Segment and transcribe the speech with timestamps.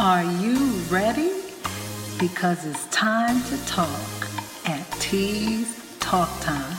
[0.00, 0.54] Are you
[0.90, 1.42] ready?
[2.20, 4.28] Because it's time to talk
[4.64, 6.76] at T's Talk Time.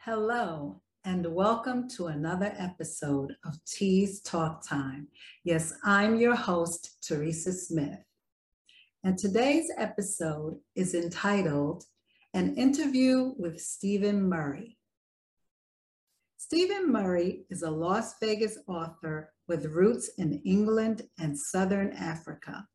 [0.00, 5.08] Hello, and welcome to another episode of T's Talk Time.
[5.44, 8.04] Yes, I'm your host, Teresa Smith.
[9.04, 11.86] And today's episode is entitled
[12.34, 14.76] An Interview with Stephen Murray.
[16.52, 22.66] Stephen Murray is a Las Vegas author with roots in England and Southern Africa.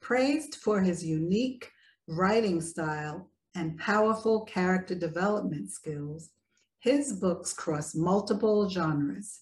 [0.00, 1.68] Praised for his unique
[2.06, 6.30] writing style and powerful character development skills,
[6.78, 9.40] his books cross multiple genres.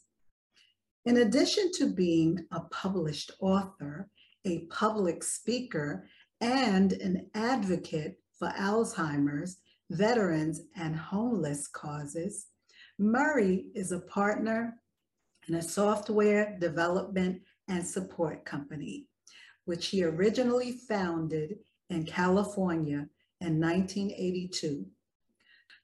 [1.04, 4.08] In addition to being a published author,
[4.46, 6.08] a public speaker,
[6.40, 9.58] and an advocate for Alzheimer's,
[9.90, 12.46] veterans, and homeless causes,
[12.98, 14.80] Murray is a partner
[15.48, 19.06] in a software development and support company,
[19.66, 21.58] which he originally founded
[21.90, 23.06] in California
[23.40, 24.86] in 1982.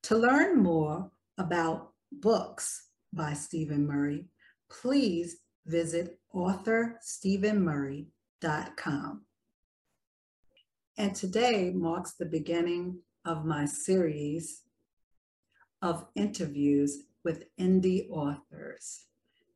[0.04, 4.24] To learn more about books by Stephen Murray,
[4.70, 9.22] please visit authorstephenmurray.com.
[10.98, 14.61] And today marks the beginning of my series
[15.82, 19.06] of interviews with indie authors.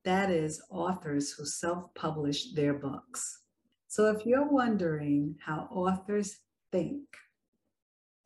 [0.05, 3.41] That is, authors who self publish their books.
[3.89, 6.39] So if you're wondering how authors
[6.71, 7.01] think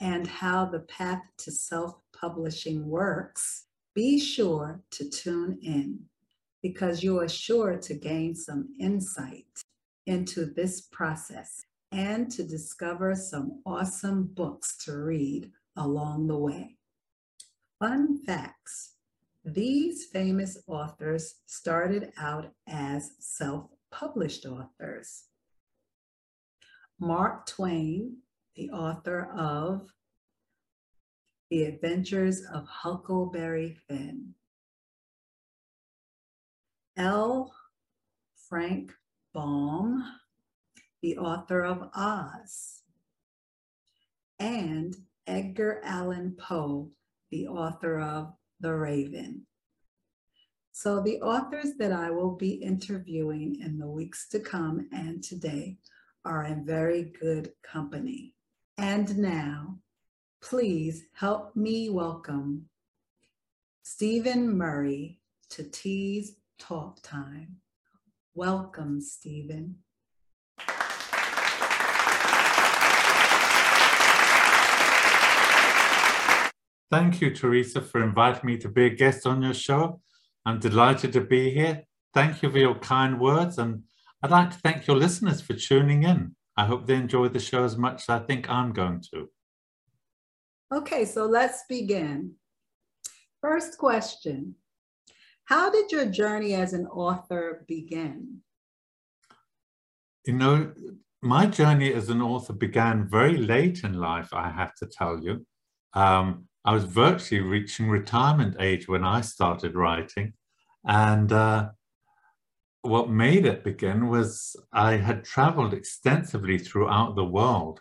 [0.00, 6.00] and how the path to self publishing works, be sure to tune in
[6.62, 9.46] because you are sure to gain some insight
[10.06, 11.62] into this process
[11.92, 16.76] and to discover some awesome books to read along the way.
[17.80, 18.96] Fun facts.
[19.42, 25.24] These famous authors started out as self-published authors.
[26.98, 28.18] Mark Twain,
[28.54, 29.88] the author of
[31.50, 34.34] The Adventures of Huckleberry Finn.
[36.98, 37.54] L.
[38.46, 38.92] Frank
[39.32, 40.04] Baum,
[41.00, 42.82] the author of Oz.
[44.38, 44.94] And
[45.26, 46.90] Edgar Allan Poe,
[47.30, 49.46] the author of The Raven.
[50.72, 55.78] So, the authors that I will be interviewing in the weeks to come and today
[56.24, 58.34] are in very good company.
[58.78, 59.78] And now,
[60.40, 62.66] please help me welcome
[63.82, 65.18] Stephen Murray
[65.50, 67.56] to T's Talk Time.
[68.34, 69.76] Welcome, Stephen.
[76.90, 80.00] Thank you, Teresa, for inviting me to be a guest on your show.
[80.44, 81.84] I'm delighted to be here.
[82.12, 83.84] Thank you for your kind words, and
[84.22, 86.34] I'd like to thank your listeners for tuning in.
[86.56, 89.28] I hope they enjoy the show as much as I think I'm going to.
[90.74, 92.32] Okay, so let's begin.
[93.40, 94.56] First question
[95.44, 98.42] How did your journey as an author begin?
[100.26, 100.72] You know,
[101.22, 105.46] my journey as an author began very late in life, I have to tell you.
[105.94, 110.34] Um, I was virtually reaching retirement age when I started writing.
[110.84, 111.70] And uh,
[112.82, 117.80] what made it begin was I had traveled extensively throughout the world.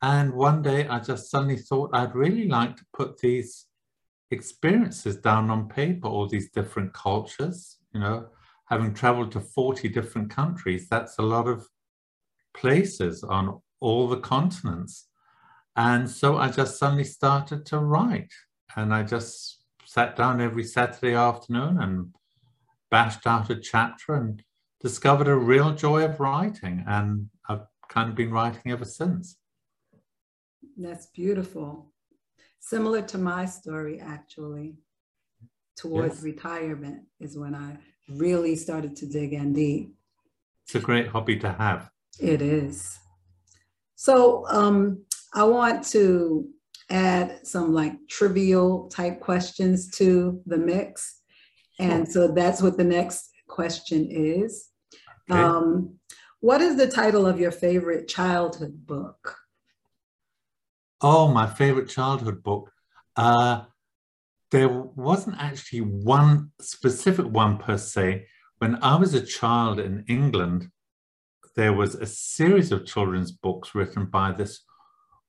[0.00, 3.66] And one day I just suddenly thought I'd really like to put these
[4.30, 8.28] experiences down on paper, all these different cultures, you know,
[8.66, 11.66] having traveled to 40 different countries, that's a lot of
[12.54, 15.07] places on all the continents.
[15.78, 18.32] And so I just suddenly started to write.
[18.74, 22.12] And I just sat down every Saturday afternoon and
[22.90, 24.42] bashed out a chapter and
[24.80, 26.84] discovered a real joy of writing.
[26.88, 29.36] And I've kind of been writing ever since.
[30.76, 31.92] That's beautiful.
[32.58, 34.74] Similar to my story, actually.
[35.76, 36.24] Towards yes.
[36.24, 37.78] retirement is when I
[38.08, 39.94] really started to dig in deep.
[40.64, 41.88] It's a great hobby to have.
[42.18, 42.98] It is.
[43.94, 45.04] So, um,
[45.34, 46.48] I want to
[46.90, 51.20] add some like trivial type questions to the mix.
[51.78, 54.68] And so that's what the next question is.
[55.30, 55.40] Okay.
[55.40, 55.98] Um,
[56.40, 59.36] what is the title of your favorite childhood book?
[61.00, 62.72] Oh, my favorite childhood book.
[63.16, 63.64] Uh,
[64.50, 68.26] there wasn't actually one specific one per se.
[68.58, 70.70] When I was a child in England,
[71.54, 74.62] there was a series of children's books written by this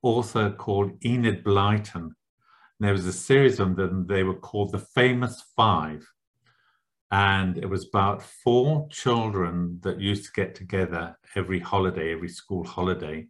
[0.01, 1.95] author called Enid Blyton.
[1.95, 6.07] And there was a series of them, they were called The Famous Five.
[7.11, 12.63] And it was about four children that used to get together every holiday, every school
[12.63, 13.27] holiday.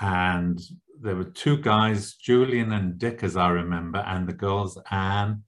[0.00, 0.60] And
[1.00, 5.44] there were two guys, Julian and Dick, as I remember, and the girls, Anne.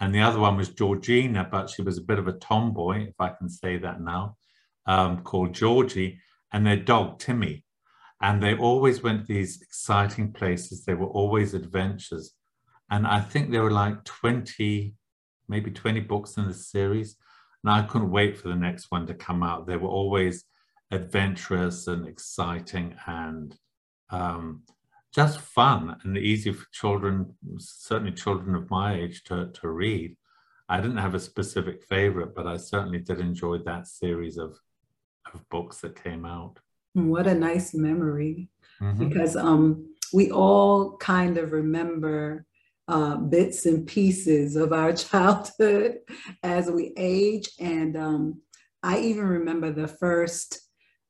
[0.00, 3.14] And the other one was Georgina, but she was a bit of a tomboy, if
[3.18, 4.36] I can say that now,
[4.86, 6.18] um, called Georgie,
[6.52, 7.64] and their dog, Timmy.
[8.22, 10.84] And they always went to these exciting places.
[10.84, 12.34] They were always adventures.
[12.90, 14.94] And I think there were like 20,
[15.48, 17.16] maybe 20 books in the series.
[17.64, 19.66] And I couldn't wait for the next one to come out.
[19.66, 20.44] They were always
[20.92, 23.56] adventurous and exciting and
[24.10, 24.62] um,
[25.12, 30.16] just fun and easy for children, certainly children of my age, to, to read.
[30.68, 34.56] I didn't have a specific favorite, but I certainly did enjoy that series of,
[35.34, 36.58] of books that came out.
[36.94, 38.48] What a nice memory.
[38.80, 39.08] Mm-hmm.
[39.08, 42.44] Because um, we all kind of remember
[42.88, 45.98] uh, bits and pieces of our childhood
[46.42, 47.50] as we age.
[47.58, 48.42] And um,
[48.82, 50.60] I even remember the first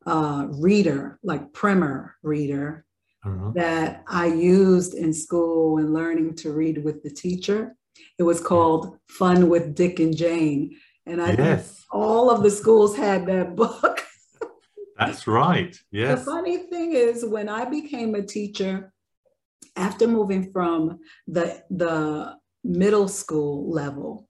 [0.07, 2.85] uh, reader, like primer reader,
[3.25, 3.53] uh-huh.
[3.55, 7.77] that I used in school and learning to read with the teacher.
[8.19, 10.77] It was called Fun with Dick and Jane.
[11.07, 11.85] And I yes.
[11.91, 14.05] all of the schools had that book.
[14.99, 15.79] That's right.
[15.91, 16.19] Yes.
[16.19, 18.93] The funny thing is, when I became a teacher,
[19.77, 24.29] after moving from the, the middle school level,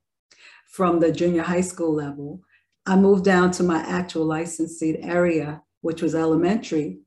[0.68, 2.42] from the junior high school level,
[2.86, 7.00] I moved down to my actual licensed area, which was elementary.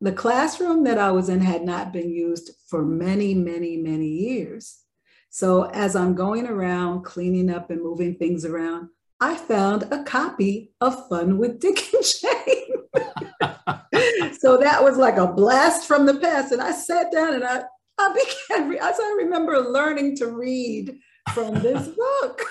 [0.00, 4.84] The classroom that I was in had not been used for many, many, many years.
[5.30, 8.90] So as I'm going around cleaning up and moving things around,
[9.20, 12.67] I found a copy of Fun with Dick and Jane.
[14.38, 16.52] so that was like a blast from the past.
[16.52, 17.62] And I sat down and I,
[17.98, 18.12] I
[18.48, 20.98] began, as I remember learning to read
[21.34, 21.88] from this
[22.20, 22.42] book.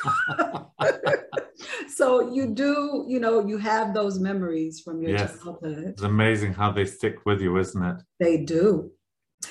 [1.90, 5.42] so you do, you know, you have those memories from your yes.
[5.42, 5.86] childhood.
[5.90, 7.98] It's amazing how they stick with you, isn't it?
[8.20, 8.92] They do.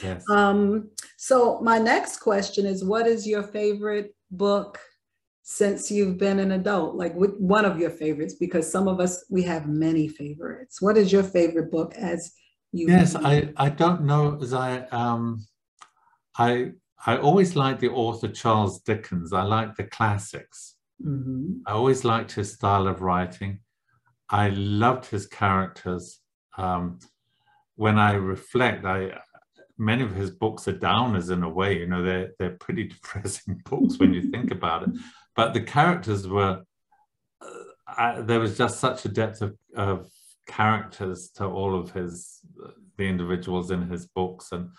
[0.02, 0.28] Yes.
[0.30, 4.78] Um, so my next question is what is your favorite book
[5.48, 6.96] since you've been an adult?
[6.96, 10.82] Like with one of your favorites, because some of us we have many favorites.
[10.82, 12.32] What is your favorite book as
[12.72, 15.46] you Yes, I, I don't know as I um
[16.36, 16.72] I
[17.06, 19.32] I always liked the author Charles Dickens.
[19.32, 20.74] I like the classics.
[21.00, 21.58] Mm-hmm.
[21.64, 23.60] I always liked his style of writing.
[24.28, 26.18] I loved his characters.
[26.58, 26.98] Um,
[27.76, 29.12] when I reflect, I
[29.78, 31.78] many of his books are downers in a way.
[31.78, 34.90] You know, they're they're pretty depressing books when you think about it.
[35.36, 36.62] But the characters were
[37.40, 37.46] uh,
[37.86, 40.08] I, there was just such a depth of, of
[40.46, 42.40] characters to all of his
[42.96, 44.70] the individuals in his books and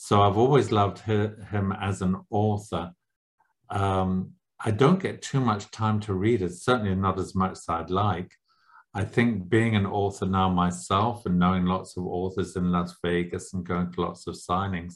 [0.00, 2.92] so I've always loved him as an author.
[3.68, 4.34] Um,
[4.64, 7.90] I don't get too much time to read it, certainly not as much as I'd
[7.90, 8.30] like.
[8.94, 13.52] I think being an author now myself and knowing lots of authors in Las Vegas
[13.52, 14.94] and going to lots of signings,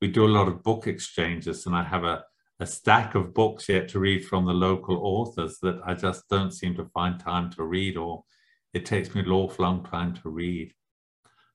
[0.00, 2.24] we do a lot of book exchanges, and I have a,
[2.62, 6.52] a stack of books yet to read from the local authors that I just don't
[6.52, 8.22] seem to find time to read, or
[8.72, 10.72] it takes me an awful long time to read.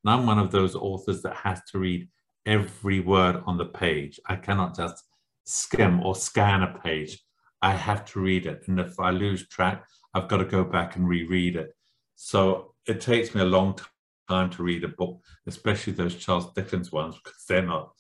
[0.03, 2.09] And I'm one of those authors that has to read
[2.45, 4.19] every word on the page.
[4.25, 5.01] I cannot just
[5.45, 7.23] skim or scan a page.
[7.61, 8.67] I have to read it.
[8.67, 11.73] And if I lose track, I've got to go back and reread it.
[12.15, 13.79] So it takes me a long
[14.27, 17.93] time to read a book, especially those Charles Dickens ones, because they're not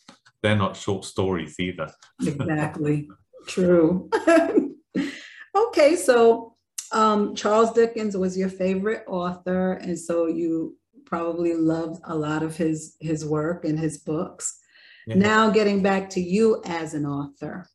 [0.43, 1.89] they're not short stories either.
[2.21, 3.09] exactly.
[3.47, 4.09] True.
[5.55, 6.55] okay, so
[6.91, 12.57] um, Charles Dickens was your favorite author, and so you probably loved a lot of
[12.57, 14.59] his his work and his books.
[15.05, 15.15] Yeah.
[15.15, 17.67] Now getting back to you as an author,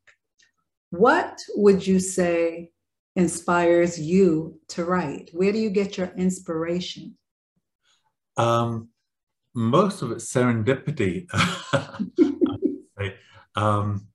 [0.90, 2.70] what would you say
[3.16, 5.30] inspires you to write?
[5.32, 7.16] Where do you get your inspiration?
[8.36, 8.88] Um,
[9.54, 11.26] most of it's serendipity.
[13.56, 14.06] um,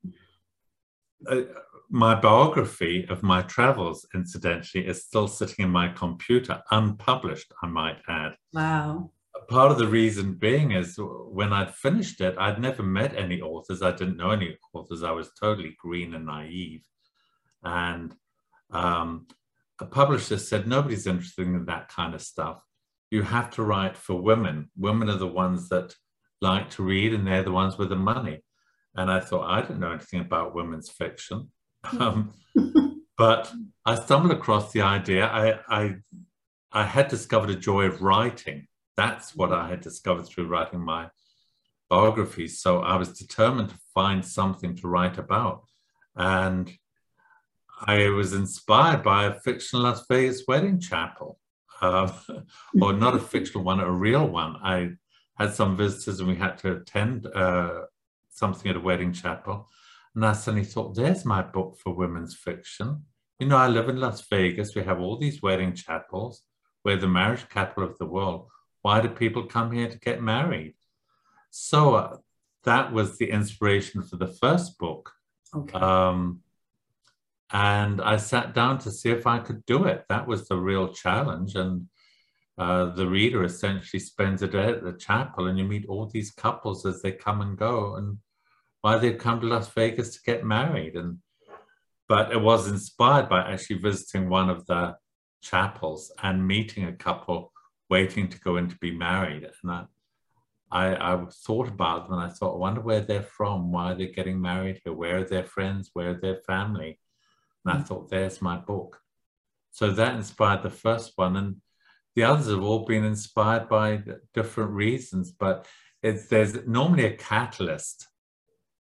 [1.28, 1.42] uh,
[1.90, 7.98] my biography of my travels, incidentally, is still sitting in my computer, unpublished, I might
[8.08, 8.36] add.
[8.54, 9.12] Wow.
[9.48, 13.82] Part of the reason being is when I'd finished it, I'd never met any authors.
[13.82, 15.04] I didn't know any authors.
[15.04, 16.84] I was totally green and naive.
[17.64, 18.14] And
[18.72, 19.28] um,
[19.80, 22.62] a publisher said, nobody's interested in that kind of stuff.
[23.12, 24.70] You have to write for women.
[24.76, 25.96] Women are the ones that
[26.42, 28.44] like to read, and they're the ones with the money.
[28.98, 31.52] And I thought, I didn't know anything about women's fiction.
[32.00, 32.34] Um,
[33.18, 33.52] but
[33.86, 35.28] I stumbled across the idea.
[35.28, 35.96] I, I,
[36.72, 38.68] I had discovered a joy of writing.
[38.98, 41.10] That's what I had discovered through writing my
[41.90, 42.60] biographies.
[42.60, 45.64] So I was determined to find something to write about.
[46.16, 46.72] And
[47.80, 51.40] I was inspired by a fictional Las Vegas wedding chapel,
[51.82, 52.12] uh,
[52.82, 54.56] or not a fictional one, a real one.
[54.64, 54.94] I
[55.38, 57.82] had some visitors and we had to attend uh,
[58.38, 59.68] something at a wedding chapel.
[60.16, 63.04] And I suddenly thought, there's my book for women's fiction.
[63.40, 64.76] You know, I live in Las Vegas.
[64.76, 66.44] We have all these wedding chapels.
[66.84, 68.48] We're the marriage capital of the world.
[68.82, 70.76] Why do people come here to get married?
[71.50, 72.18] So uh,
[72.64, 75.12] that was the inspiration for the first book.
[75.54, 75.78] Okay.
[75.78, 76.42] Um,
[77.52, 80.06] and I sat down to see if I could do it.
[80.10, 81.56] That was the real challenge.
[81.56, 81.88] And
[82.58, 86.32] uh, the reader essentially spends a day at the chapel, and you meet all these
[86.32, 88.18] couples as they come and go, and
[88.88, 90.96] why they'd come to Las Vegas to get married.
[90.96, 91.18] And
[92.08, 94.96] but it was inspired by actually visiting one of the
[95.42, 97.52] chapels and meeting a couple
[97.90, 99.46] waiting to go in to be married.
[99.62, 99.84] And I,
[100.72, 104.20] I, I thought about them and I thought, I wonder where they're from, why they're
[104.20, 106.98] getting married here, where are their friends, where are their family?
[107.66, 107.86] And I mm.
[107.86, 109.02] thought, there's my book.
[109.72, 111.36] So that inspired the first one.
[111.36, 111.58] And
[112.16, 114.02] the others have all been inspired by
[114.34, 115.66] different reasons, but
[116.02, 118.08] it's, there's normally a catalyst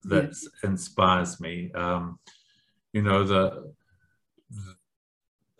[0.07, 0.33] that
[0.63, 1.71] inspires me.
[1.73, 2.19] Um,
[2.93, 3.73] you know, the,
[4.49, 4.75] the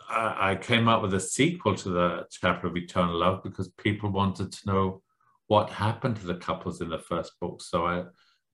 [0.09, 4.09] I, I came up with a sequel to the chapel of eternal love because people
[4.09, 5.01] wanted to know
[5.47, 7.61] what happened to the couples in the first book.
[7.61, 8.05] So I,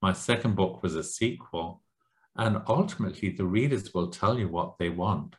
[0.01, 1.83] my second book was a sequel
[2.35, 5.35] and ultimately, the readers will tell you what they want.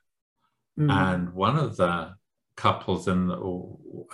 [0.78, 0.92] Mm.
[0.92, 2.14] And one of the
[2.56, 3.36] couples in the,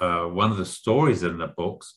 [0.01, 1.97] uh, one of the stories in the books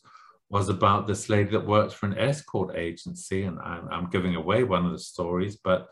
[0.53, 3.41] was about this lady that worked for an escort agency.
[3.43, 5.87] And I'm, I'm giving away one of the stories, but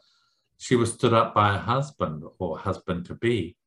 [0.59, 3.57] she was stood up by a husband or husband to be.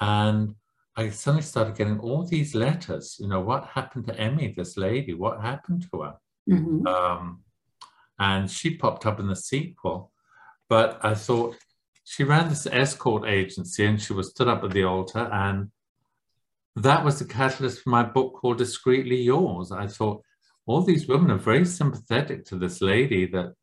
[0.00, 0.54] And
[0.96, 3.16] I suddenly started getting all these letters.
[3.18, 5.12] You know, what happened to Emmy, this lady?
[5.12, 6.14] What happened to her?
[6.48, 6.86] Mm-hmm.
[6.86, 7.40] Um,
[8.20, 10.12] and she popped up in the sequel.
[10.68, 11.56] But I thought
[12.04, 15.28] she ran this escort agency and she was stood up at the altar.
[15.32, 15.72] And
[16.76, 19.72] that was the catalyst for my book called Discreetly Yours.
[19.72, 20.22] I thought
[20.66, 23.54] all these women are very sympathetic to this lady that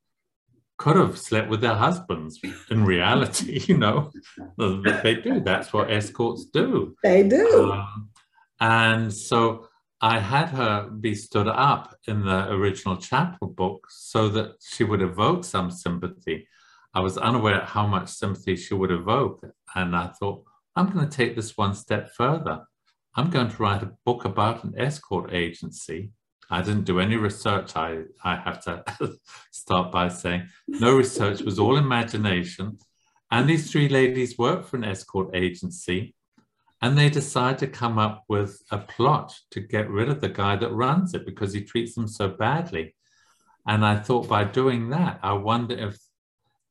[0.77, 2.39] could have slept with their husbands
[2.69, 4.11] in reality, you know.
[4.57, 5.39] they do.
[5.41, 6.95] That's what escorts do.
[7.03, 7.71] They do.
[7.71, 8.09] Um,
[8.61, 9.67] and so
[10.01, 15.01] I had her be stood up in the original chapel book so that she would
[15.01, 16.47] evoke some sympathy.
[16.93, 19.43] I was unaware how much sympathy she would evoke.
[19.75, 20.43] And I thought,
[20.75, 22.61] I'm going to take this one step further.
[23.15, 26.11] I'm going to write a book about an escort agency.
[26.49, 27.75] I didn't do any research.
[27.75, 28.83] I, I have to
[29.51, 32.77] start by saying no research was all imagination.
[33.31, 36.15] And these three ladies work for an escort agency
[36.81, 40.55] and they decide to come up with a plot to get rid of the guy
[40.55, 42.95] that runs it because he treats them so badly.
[43.67, 45.97] And I thought by doing that, I wonder if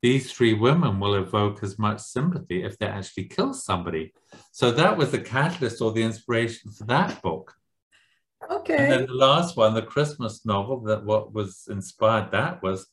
[0.01, 4.13] these three women will evoke as much sympathy if they actually kill somebody.
[4.51, 7.53] So that was the catalyst or the inspiration for that book.
[8.49, 8.77] Okay.
[8.77, 12.87] And then the last one, the Christmas novel, that what was inspired that was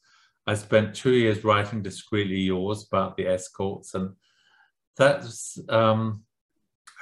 [0.46, 3.94] I spent two years writing Discreetly Yours about the escorts.
[3.94, 4.14] And
[4.96, 6.22] that's, um,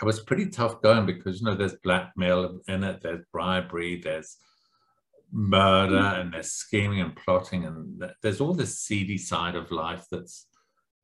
[0.01, 4.39] I was pretty tough going because, you know, there's blackmail in it, there's bribery, there's
[5.35, 6.21] murder mm.
[6.21, 10.47] and there's scheming and plotting and there's all this seedy side of life that's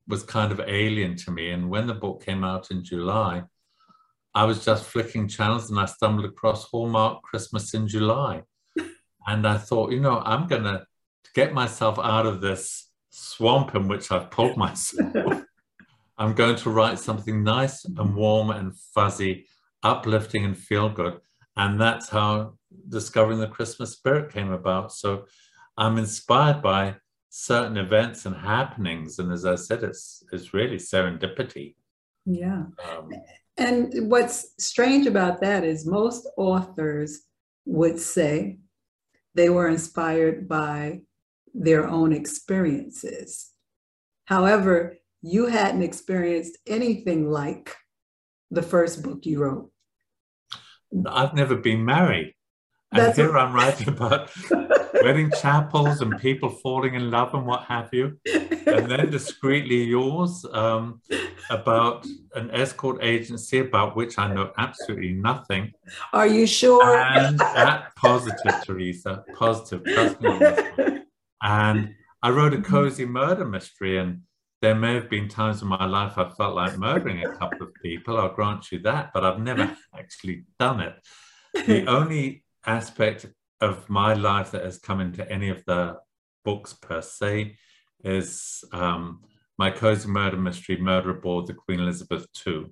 [0.07, 1.51] was kind of alien to me.
[1.51, 3.43] And when the book came out in july
[4.33, 8.43] i was just flicking channels and i stumbled across hallmark christmas in july.
[9.27, 10.85] And i thought you know i'm going to
[11.35, 15.43] get myself out of this swamp in which i've pulled myself.
[16.17, 19.47] I'm going to write something nice and warm and fuzzy
[19.81, 21.19] uplifting and feel good.
[21.55, 22.57] And that's how
[22.89, 24.91] discovering the Christmas spirit came about.
[24.91, 25.25] So
[25.77, 26.95] I'm inspired by
[27.29, 29.19] certain events and happenings.
[29.19, 31.75] And as I said, it's, it's really serendipity.
[32.25, 32.63] Yeah.
[32.89, 33.09] Um,
[33.57, 37.21] and what's strange about that is most authors
[37.65, 38.59] would say
[39.35, 41.01] they were inspired by
[41.53, 43.51] their own experiences.
[44.25, 47.75] However, you hadn't experienced anything like
[48.49, 49.71] the first book you wrote.
[51.05, 52.33] I've never been married.
[52.93, 54.29] And That's here I'm writing about
[55.01, 58.17] wedding chapels and people falling in love and what have you.
[58.25, 61.01] And then discreetly yours um,
[61.49, 62.05] about
[62.35, 65.71] an escort agency about which I know absolutely nothing.
[66.11, 66.97] Are you sure?
[66.97, 69.83] And that positive, Teresa, positive.
[71.41, 72.71] And I wrote a mm-hmm.
[72.71, 74.21] cozy murder mystery, and
[74.61, 77.73] there may have been times in my life I felt like murdering a couple of
[77.81, 78.17] people.
[78.17, 80.95] I'll grant you that, but I've never actually done it.
[81.65, 83.25] The only aspect
[83.59, 85.97] of my life that has come into any of the
[86.43, 87.55] books per se
[88.03, 89.21] is um,
[89.57, 92.65] my cozy murder mystery, Murder Aboard the Queen Elizabeth II.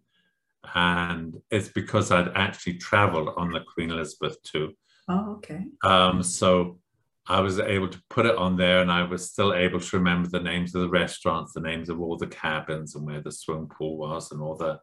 [0.73, 4.75] And it's because I'd actually traveled on the Queen Elizabeth II.
[5.07, 5.65] Oh, okay.
[5.83, 6.79] Um, so
[7.27, 10.27] I was able to put it on there and I was still able to remember
[10.29, 13.67] the names of the restaurants, the names of all the cabins and where the swimming
[13.67, 14.79] pool was and all the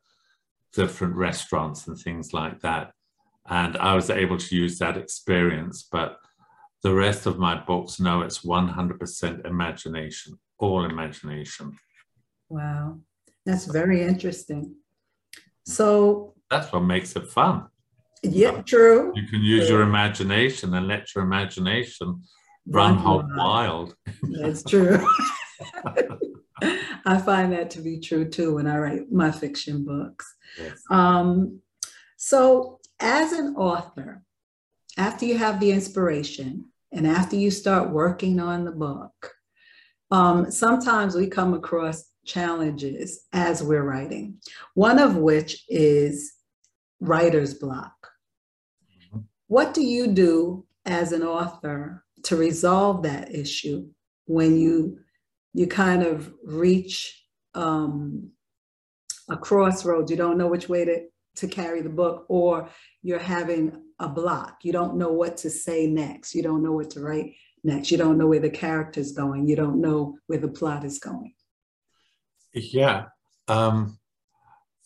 [0.72, 2.92] different restaurants and things like that.
[3.48, 5.86] And I was able to use that experience.
[5.90, 6.18] But
[6.82, 11.76] the rest of my books, no, it's 100% imagination, all imagination.
[12.48, 12.98] Wow.
[13.44, 14.74] That's very interesting.
[15.64, 17.66] So that's what makes it fun.
[18.22, 19.12] Yeah, true.
[19.14, 19.76] You can use true.
[19.76, 22.22] your imagination and let your imagination
[22.66, 23.94] run hog wild.
[24.22, 25.06] That's true.
[27.06, 30.34] I find that to be true too when I write my fiction books.
[30.58, 30.82] Yes.
[30.90, 31.60] Um,
[32.16, 34.22] so, as an author,
[34.96, 39.34] after you have the inspiration and after you start working on the book,
[40.10, 44.38] um, sometimes we come across challenges as we're writing,
[44.74, 46.32] one of which is
[47.00, 47.92] writer's block.
[49.48, 53.88] What do you do as an author to resolve that issue
[54.26, 54.98] when you
[55.52, 57.24] you kind of reach
[57.54, 58.30] um,
[59.30, 62.68] a crossroads you don't know which way to, to carry the book or
[63.02, 64.58] you're having a block.
[64.62, 66.34] You don't know what to say next.
[66.34, 67.90] You don't know what to write next.
[67.90, 69.46] You don't know where the character's going.
[69.46, 71.34] You don't know where the plot is going.
[72.52, 73.06] Yeah.
[73.48, 73.98] Um,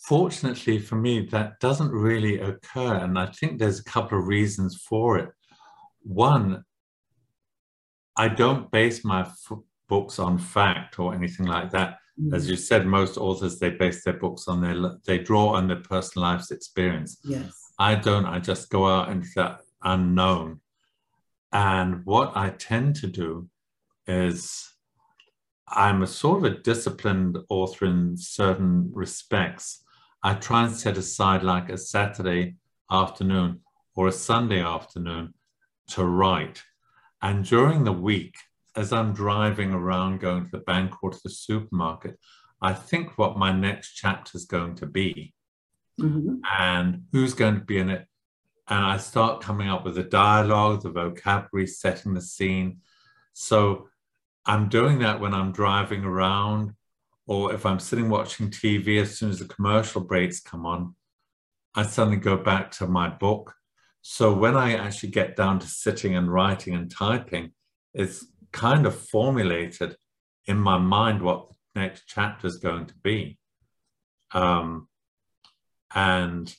[0.07, 4.75] fortunately for me that doesn't really occur and i think there's a couple of reasons
[4.89, 5.29] for it.
[6.03, 6.65] One
[8.17, 9.27] I don't base my
[9.89, 11.99] books on fact or anything like that.
[12.21, 12.35] Mm.
[12.35, 15.81] As you said, most authors they base their books on their they draw on their
[15.81, 17.19] personal life's experience.
[17.25, 18.27] Yes, I don't.
[18.27, 20.61] I just go out into that unknown,
[21.53, 23.49] and what I tend to do
[24.07, 24.71] is
[25.69, 29.85] I'm a sort of a disciplined author in certain respects.
[30.23, 32.57] I try and set aside like a Saturday
[32.91, 33.61] afternoon
[33.95, 35.33] or a Sunday afternoon
[35.89, 36.63] to write
[37.23, 38.35] and during the week,
[38.77, 42.19] as I'm driving around going to the bank or to the supermarket,
[42.63, 45.35] I think what my next chapter is going to be
[46.01, 46.37] mm-hmm.
[46.59, 48.07] and who's going to be in it.
[48.69, 52.79] And I start coming up with the dialogue, the vocabulary, setting the scene.
[53.33, 53.89] So
[54.47, 56.73] I'm doing that when I'm driving around
[57.27, 60.95] or if I'm sitting watching TV, as soon as the commercial breaks come on,
[61.75, 63.55] I suddenly go back to my book
[64.03, 67.53] so when I actually get down to sitting and writing and typing,
[67.93, 69.97] it's kind of formulated
[70.47, 73.39] in my mind what the next chapter is going to be.
[74.33, 74.89] Um,
[75.95, 76.55] and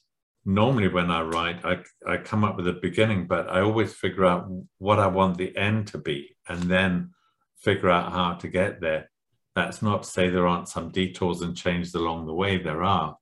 [0.45, 4.25] normally when I write, I, I come up with a beginning, but I always figure
[4.25, 7.11] out what I want the end to be and then
[7.57, 9.09] figure out how to get there.
[9.55, 13.17] That's not to say there aren't some detours and changes along the way, there are.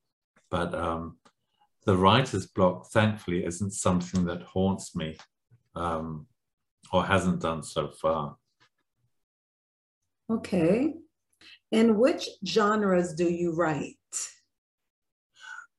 [0.50, 1.18] But um,
[1.84, 5.16] the writer's block, thankfully, isn't something that haunts me
[5.74, 6.26] um,
[6.92, 8.36] or hasn't done so far.
[10.30, 10.94] Okay.
[11.72, 13.96] In which genres do you write?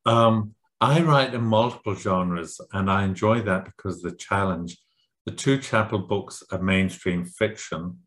[0.05, 4.77] Um, I write in multiple genres, and I enjoy that because the challenge.
[5.25, 7.99] The two chapel books are mainstream fiction.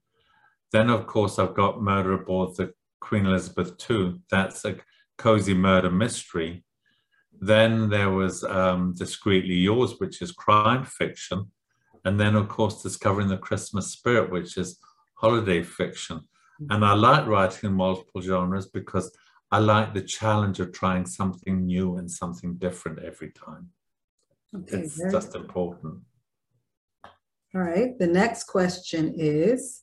[0.72, 4.20] Then, of course, I've got Murder Aboard the Queen Elizabeth II.
[4.30, 4.76] That's a
[5.16, 6.64] cozy murder mystery.
[7.40, 11.52] Then there was um, Discreetly Yours, which is crime fiction.
[12.04, 14.80] And then, of course, Discovering the Christmas Spirit, which is
[15.14, 16.22] holiday fiction.
[16.70, 19.10] And I like writing in multiple genres because
[19.50, 23.70] I like the challenge of trying something new and something different every time.
[24.54, 25.42] Okay, it's just good.
[25.42, 26.00] important.
[27.54, 27.98] All right.
[27.98, 29.82] The next question is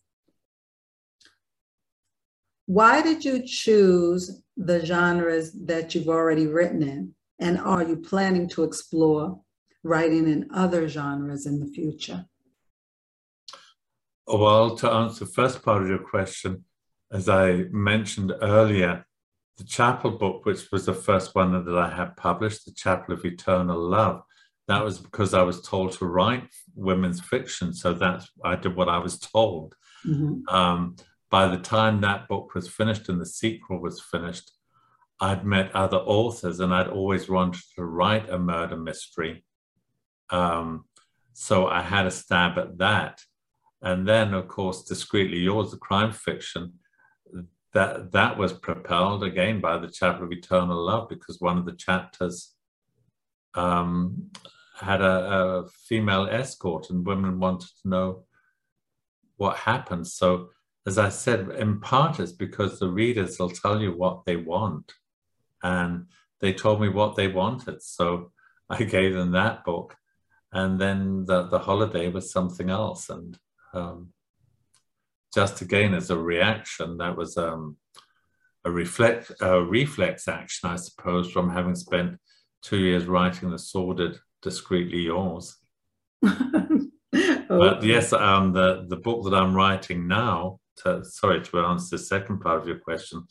[2.66, 7.16] Why did you choose the genres that you've already written in?
[7.40, 9.42] And are you planning to explore
[9.84, 12.26] writing in other genres in the future?
[14.32, 16.64] Well, to answer the first part of your question,
[17.12, 19.06] as I mentioned earlier,
[19.58, 23.26] the Chapel book, which was the first one that I had published, The Chapel of
[23.26, 24.24] Eternal Love,
[24.68, 27.74] that was because I was told to write women's fiction.
[27.74, 29.76] So that's I did what I was told.
[30.08, 30.48] Mm-hmm.
[30.48, 30.96] Um,
[31.30, 34.52] by the time that book was finished and the sequel was finished,
[35.20, 39.44] I'd met other authors and I'd always wanted to write a murder mystery.
[40.30, 40.86] Um,
[41.34, 43.22] so I had a stab at that.
[43.82, 46.74] And then, of course, Discreetly Yours, the crime fiction,
[47.74, 51.72] that, that was propelled again by the chapel of Eternal Love because one of the
[51.76, 52.54] chapters
[53.56, 54.32] um,
[54.76, 58.24] had a, a female escort, and women wanted to know
[59.38, 60.08] what happened.
[60.08, 60.50] So,
[60.86, 64.94] as I said, in part it's because the readers will tell you what they want,
[65.64, 66.06] and
[66.40, 67.82] they told me what they wanted.
[67.84, 68.32] So
[68.70, 69.96] I gave them that book,
[70.52, 73.38] and then the the holiday was something else, and
[73.74, 74.10] um,
[75.34, 77.78] just again as a reaction, that was um,
[78.66, 82.18] a reflect a reflex action, I suppose, from having spent
[82.62, 85.58] two years writing the sordid, discreetly yours.
[87.52, 92.04] But yes, um, the the book that I'm writing now, to, sorry to answer the
[92.04, 93.26] second part of your question,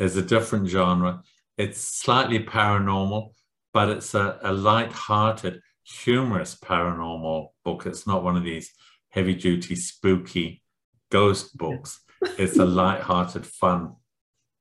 [0.00, 1.22] is a different genre.
[1.56, 3.30] It's slightly paranormal,
[3.72, 7.86] but it's a, a light-hearted, humorous paranormal book.
[7.86, 8.68] It's not one of these
[9.12, 10.62] heavy-duty, spooky
[11.10, 12.00] ghost books.
[12.38, 13.96] It's a light-hearted, fun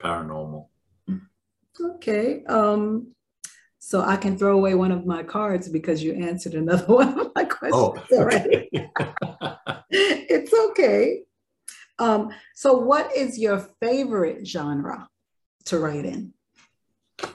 [0.01, 0.67] paranormal.
[1.79, 2.43] Okay.
[2.45, 3.13] Um,
[3.79, 7.31] so I can throw away one of my cards because you answered another one of
[7.35, 8.69] my questions oh, already.
[9.89, 11.21] it's okay.
[11.97, 15.07] Um, so what is your favorite genre
[15.65, 16.33] to write in?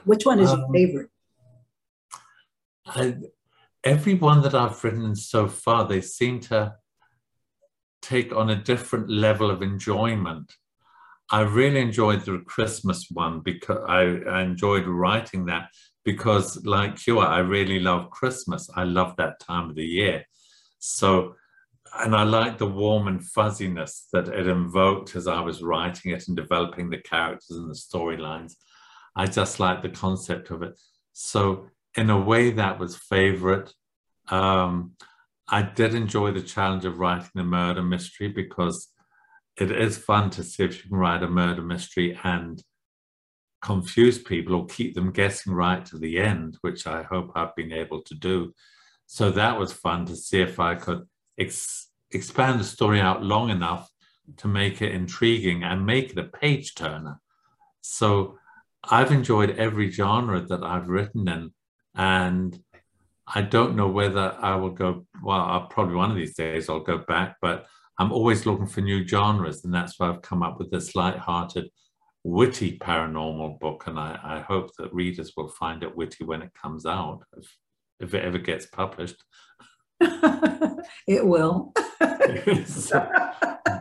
[0.03, 1.09] Which one is um, your favorite?
[2.85, 3.15] I,
[3.83, 6.75] every one that I've written so far, they seem to
[8.01, 10.53] take on a different level of enjoyment.
[11.29, 15.69] I really enjoyed the Christmas one because I, I enjoyed writing that
[16.05, 18.69] because, like you, I really love Christmas.
[18.75, 20.25] I love that time of the year.
[20.79, 21.35] So,
[21.99, 26.27] and I like the warm and fuzziness that it invoked as I was writing it
[26.27, 28.55] and developing the characters and the storylines.
[29.15, 30.79] I just like the concept of it.
[31.11, 33.73] So, in a way, that was favorite.
[34.29, 34.93] Um,
[35.49, 38.89] I did enjoy the challenge of writing the murder mystery because
[39.57, 42.61] it is fun to see if you can write a murder mystery and
[43.61, 47.71] confuse people or keep them guessing right to the end, which I hope I've been
[47.71, 48.53] able to do.
[49.07, 51.03] So that was fun to see if I could
[51.39, 53.89] ex- expand the story out long enough
[54.37, 57.19] to make it intriguing and make it a page turner.
[57.81, 58.37] So
[58.83, 61.51] I've enjoyed every genre that I've written in,
[61.95, 62.57] and
[63.33, 65.05] I don't know whether I will go.
[65.23, 67.65] Well, I'll probably one of these days I'll go back, but
[67.99, 71.69] I'm always looking for new genres, and that's why I've come up with this light-hearted,
[72.23, 73.85] witty paranormal book.
[73.87, 77.57] And I, I hope that readers will find it witty when it comes out, if,
[77.99, 79.21] if it ever gets published.
[79.99, 81.73] it will.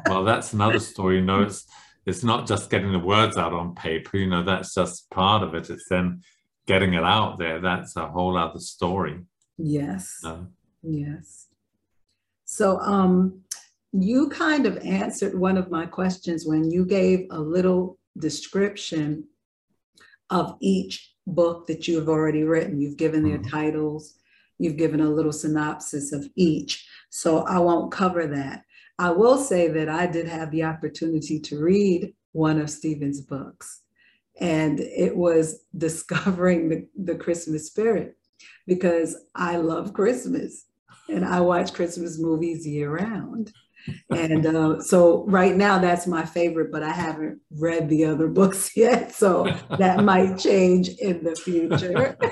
[0.09, 1.17] well, that's another story.
[1.17, 1.67] You know, it's
[2.07, 4.17] it's not just getting the words out on paper.
[4.17, 5.69] You know, that's just part of it.
[5.69, 6.23] It's then
[6.67, 7.61] getting it out there.
[7.61, 9.21] That's a whole other story.
[9.59, 10.21] Yes.
[10.83, 11.47] Yes.
[12.45, 13.43] So, um,
[13.93, 19.25] you kind of answered one of my questions when you gave a little description
[20.31, 22.81] of each book that you have already written.
[22.81, 23.51] You've given their mm-hmm.
[23.51, 24.15] titles,
[24.59, 26.87] you've given a little synopsis of each.
[27.11, 28.63] So I won't cover that.
[28.99, 33.83] I will say that I did have the opportunity to read one of Stephen's books,
[34.41, 38.17] and it was Discovering the, the Christmas Spirit
[38.67, 40.67] because I love Christmas
[41.09, 43.53] and I watch Christmas movies year round.
[44.11, 48.71] And uh, so right now that's my favorite but i haven't read the other books
[48.77, 49.15] yet.
[49.15, 49.45] So
[49.79, 52.17] that might change in the future.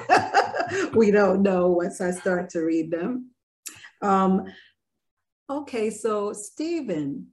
[0.94, 3.30] We don't know once i start to read them.
[4.02, 4.46] Um,
[5.50, 7.26] okay so stephen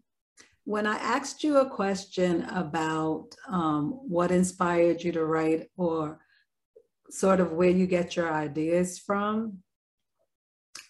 [0.66, 6.20] when i asked you a question about um, what inspired you to write or
[7.12, 9.62] sort of where you get your ideas from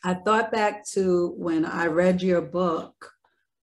[0.03, 3.11] I thought back to when I read your book,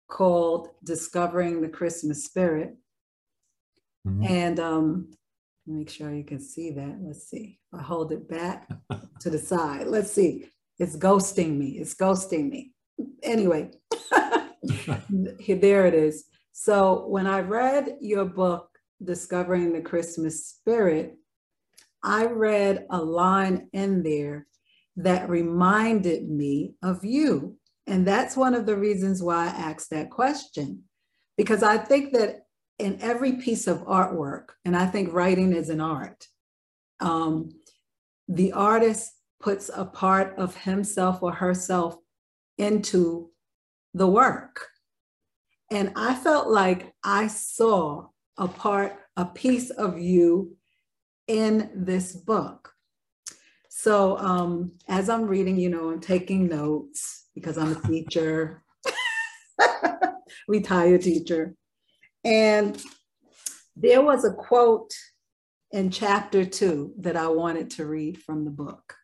[0.08, 2.76] called Discovering the Christmas Spirit.
[4.06, 4.24] Mm-hmm.
[4.24, 5.10] And um,
[5.66, 6.98] make sure you can see that.
[7.00, 7.58] Let's see.
[7.72, 8.68] If I hold it back
[9.20, 9.86] to the side.
[9.86, 10.48] Let's see.
[10.78, 11.78] It's ghosting me.
[11.78, 12.72] It's ghosting me.
[13.22, 13.70] Anyway,
[15.48, 16.24] there it is.
[16.52, 18.68] So when I read your book,
[19.02, 21.16] Discovering the Christmas Spirit,
[22.02, 24.46] I read a line in there
[24.96, 30.10] that reminded me of you and that's one of the reasons why I asked that
[30.10, 30.84] question,
[31.36, 32.46] because I think that
[32.78, 36.26] in every piece of artwork, and I think writing is an art,
[37.00, 37.50] um,
[38.28, 41.96] the artist puts a part of himself or herself
[42.58, 43.30] into
[43.94, 44.68] the work.
[45.70, 50.56] And I felt like I saw a part, a piece of you
[51.32, 52.74] in this book.
[53.70, 58.62] So um, as I'm reading, you know, I'm taking notes because I'm a teacher,
[60.46, 61.54] retired teacher.
[62.22, 62.80] And
[63.74, 64.92] there was a quote
[65.70, 68.94] in chapter two that I wanted to read from the book.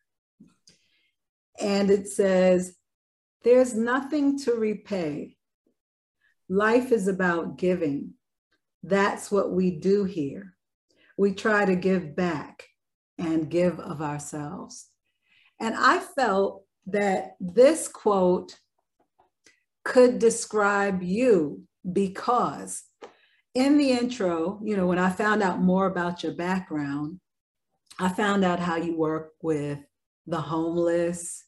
[1.58, 2.76] And it says,
[3.42, 5.34] There's nothing to repay.
[6.50, 8.12] Life is about giving.
[8.82, 10.57] That's what we do here.
[11.18, 12.64] We try to give back
[13.18, 14.88] and give of ourselves.
[15.60, 18.56] And I felt that this quote
[19.84, 22.84] could describe you because
[23.54, 27.20] in the intro, you know, when I found out more about your background,
[27.98, 29.80] I found out how you work with
[30.26, 31.44] the homeless.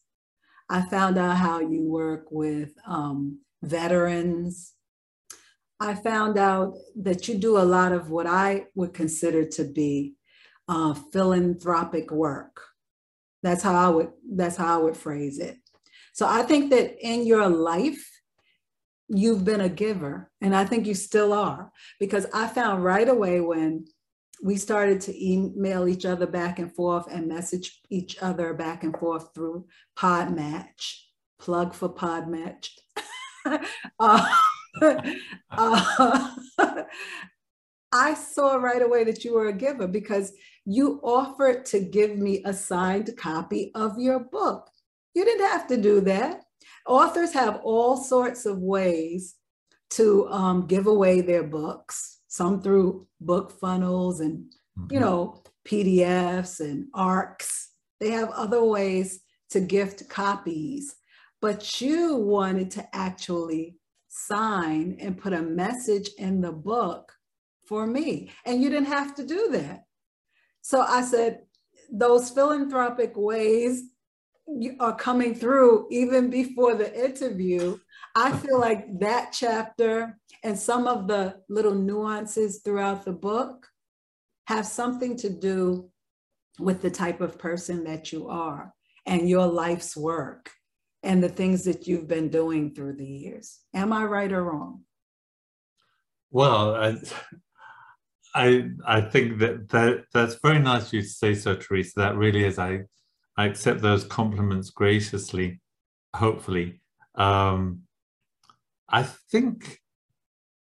[0.69, 4.75] I found out how you work with um, veterans.
[5.81, 10.15] I found out that you do a lot of what I would consider to be
[10.69, 12.61] uh, philanthropic work.
[13.43, 15.57] That's how I would that's how I would phrase it.
[16.13, 18.07] So I think that in your life,
[19.09, 23.41] you've been a giver, and I think you still are, because I found right away
[23.41, 23.87] when
[24.43, 28.97] we started to email each other back and forth and message each other back and
[28.97, 29.67] forth through
[29.99, 31.01] Podmatch.
[31.39, 32.69] Plug for Podmatch.
[33.99, 34.37] uh,
[35.51, 36.31] uh,
[37.93, 40.33] I saw right away that you were a giver because
[40.65, 44.71] you offered to give me a signed copy of your book.
[45.15, 46.43] You didn't have to do that.
[46.87, 49.35] Authors have all sorts of ways
[49.91, 54.45] to um, give away their books, some through book funnels and,
[54.79, 54.95] mm-hmm.
[54.95, 57.71] you know, PDFs and ARCs.
[57.99, 60.95] They have other ways to gift copies,
[61.41, 63.80] but you wanted to actually
[64.11, 67.13] sign and put a message in the book
[67.65, 68.31] for me.
[68.45, 69.85] And you didn't have to do that.
[70.61, 71.43] So I said,
[71.91, 73.85] those philanthropic ways
[74.81, 77.79] are coming through even before the interview.
[78.17, 83.69] I feel like that chapter and some of the little nuances throughout the book
[84.49, 85.89] have something to do
[86.59, 88.75] with the type of person that you are
[89.07, 90.51] and your life's work
[91.03, 93.61] and the things that you've been doing through the years.
[93.75, 94.83] Am I right or wrong?
[96.31, 96.97] Well, I,
[98.35, 101.93] I, I think that, that that's very nice you to say so, Teresa.
[101.97, 102.59] That really is.
[102.59, 102.85] I
[103.37, 105.61] I accept those compliments graciously,
[106.15, 106.83] hopefully.
[107.15, 107.83] Um,
[108.89, 109.79] I think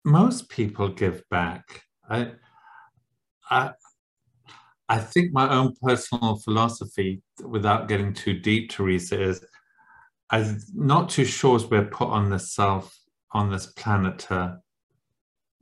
[0.04, 1.82] most people give back.
[2.08, 2.32] I,
[3.50, 3.70] I,
[4.88, 9.44] I think my own personal philosophy, without getting too deep, Teresa, is
[10.30, 12.98] I'm not too sure as we're put on this self
[13.32, 14.58] on this planet to,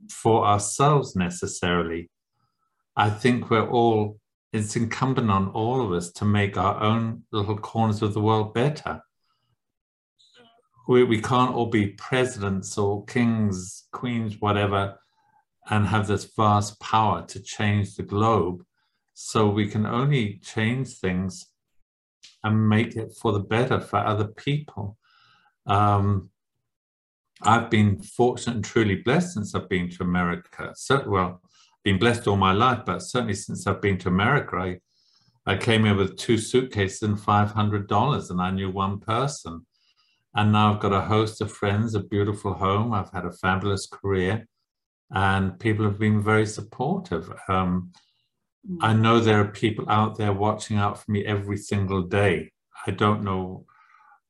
[0.09, 2.09] for ourselves necessarily.
[2.95, 4.19] I think we're all
[4.53, 8.53] it's incumbent on all of us to make our own little corners of the world
[8.53, 9.01] better.
[10.87, 14.97] We, we can't all be presidents or kings, queens, whatever,
[15.69, 18.63] and have this vast power to change the globe.
[19.13, 21.47] So we can only change things
[22.43, 24.97] and make it for the better for other people.
[25.65, 26.29] Um,
[27.41, 30.71] I've been fortunate and truly blessed since I've been to America.
[30.75, 31.41] So, well,
[31.83, 34.79] been blessed all my life, but certainly since I've been to America, I,
[35.45, 39.65] I came here with two suitcases and $500 and I knew one person.
[40.33, 42.93] And now I've got a host of friends, a beautiful home.
[42.93, 44.47] I've had a fabulous career
[45.11, 47.31] and people have been very supportive.
[47.47, 47.91] Um,
[48.81, 48.99] I mm.
[48.99, 52.51] know there are people out there watching out for me every single day.
[52.87, 53.65] I don't know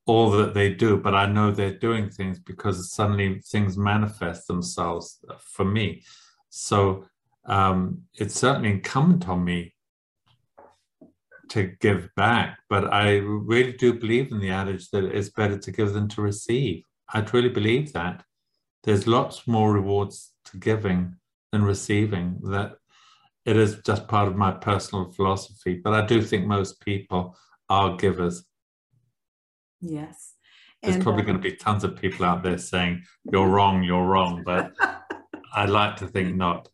[0.06, 5.19] all that they do, but I know they're doing things because suddenly things manifest themselves
[5.39, 6.04] for me.
[6.50, 7.06] So
[7.45, 9.74] um, it's certainly incumbent on me
[11.50, 15.71] to give back, but I really do believe in the adage that it's better to
[15.71, 16.84] give than to receive.
[17.13, 18.24] I truly believe that.
[18.84, 21.15] There's lots more rewards to giving
[21.52, 22.39] than receiving.
[22.43, 22.78] That
[23.45, 27.38] it is just part of my personal philosophy, but I do think most people
[27.69, 28.43] are givers.
[29.81, 30.34] Yes.
[30.81, 33.84] There's and, probably um, going to be tons of people out there saying, you're wrong,
[33.84, 34.73] you're wrong, but
[35.55, 36.69] I'd like to think not.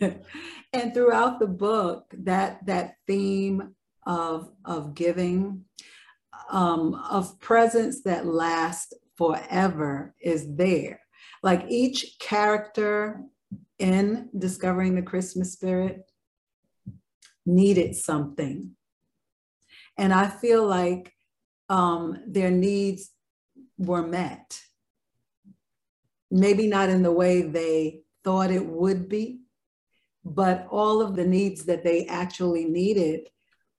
[0.72, 3.74] and throughout the book, that that theme
[4.06, 5.64] of of giving,
[6.50, 11.00] um, of presence that lasts forever is there.
[11.42, 13.22] Like each character
[13.78, 16.10] in discovering the Christmas spirit
[17.46, 18.72] needed something.
[19.96, 21.12] And I feel like
[21.68, 23.10] um, their needs
[23.78, 24.60] were met
[26.30, 29.40] maybe not in the way they thought it would be,
[30.24, 33.28] but all of the needs that they actually needed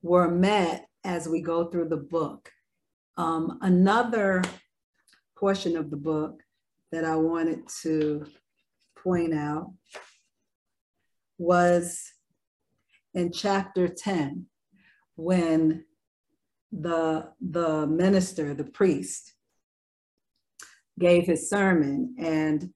[0.01, 2.51] were met as we go through the book.
[3.17, 4.41] Um, another
[5.37, 6.41] portion of the book
[6.91, 8.25] that I wanted to
[9.03, 9.73] point out
[11.37, 12.11] was
[13.13, 14.45] in chapter 10
[15.15, 15.85] when
[16.71, 19.33] the the minister, the priest,
[20.99, 22.69] gave his sermon, and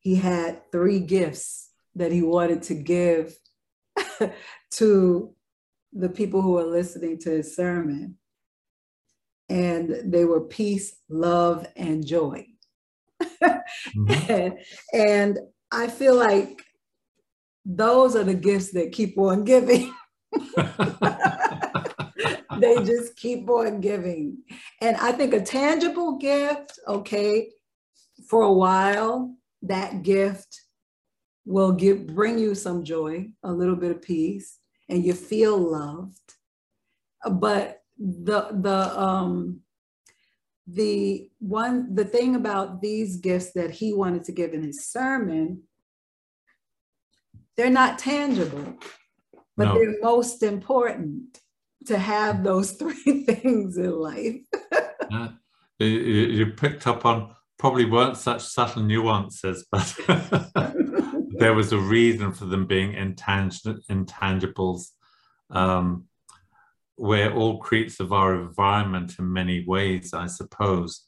[0.00, 3.36] he had three gifts that he wanted to give
[4.72, 5.34] to
[5.92, 8.16] the people who were listening to his sermon.
[9.48, 12.46] And they were peace, love, and joy.
[13.96, 14.10] Mm-hmm.
[14.32, 14.58] and,
[14.92, 15.38] and
[15.70, 16.62] I feel like
[17.64, 19.92] those are the gifts that keep on giving.
[22.58, 24.38] they just keep on giving.
[24.80, 27.50] And I think a tangible gift, okay,
[28.28, 30.60] for a while, that gift
[31.46, 36.34] will give bring you some joy, a little bit of peace, and you feel loved.
[37.30, 39.60] But the the um
[40.66, 45.62] the one the thing about these gifts that he wanted to give in his sermon
[47.56, 48.74] they're not tangible
[49.56, 49.74] but no.
[49.74, 51.38] they're most important
[51.86, 54.36] to have those three things in life
[55.10, 55.28] yeah.
[55.78, 59.94] you, you picked up on probably weren't such subtle nuances but
[61.36, 64.88] there was a reason for them being intang- intangibles
[65.50, 66.04] um,
[66.96, 71.04] we're all creatures of our environment in many ways, I suppose.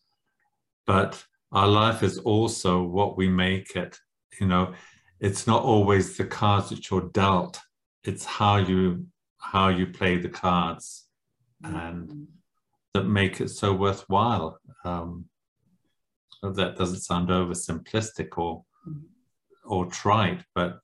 [0.87, 3.99] But our life is also what we make it.
[4.40, 4.75] You know,
[5.20, 7.61] it's not always the cards that you're dealt.
[8.05, 9.07] It's how you
[9.38, 11.07] how you play the cards,
[11.62, 12.22] and mm-hmm.
[12.94, 14.59] that make it so worthwhile.
[14.85, 15.27] Um,
[16.42, 19.01] that doesn't sound oversimplistic or mm-hmm.
[19.64, 20.81] or trite, but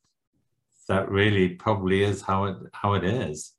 [0.89, 3.53] that really probably is how it how it is.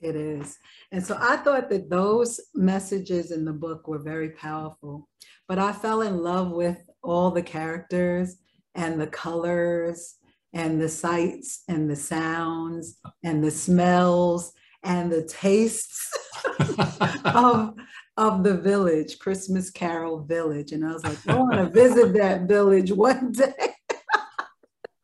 [0.00, 0.58] It is.
[0.92, 5.08] And so I thought that those messages in the book were very powerful,
[5.46, 8.36] but I fell in love with all the characters
[8.74, 10.16] and the colors
[10.52, 16.10] and the sights and the sounds and the smells and the tastes
[17.26, 17.74] of,
[18.16, 20.72] of the village, Christmas Carol Village.
[20.72, 23.74] And I was like, I want to visit that village one day.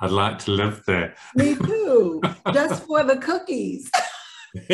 [0.00, 1.14] I'd like to live there.
[1.34, 2.20] Me too,
[2.52, 3.90] just for the cookies.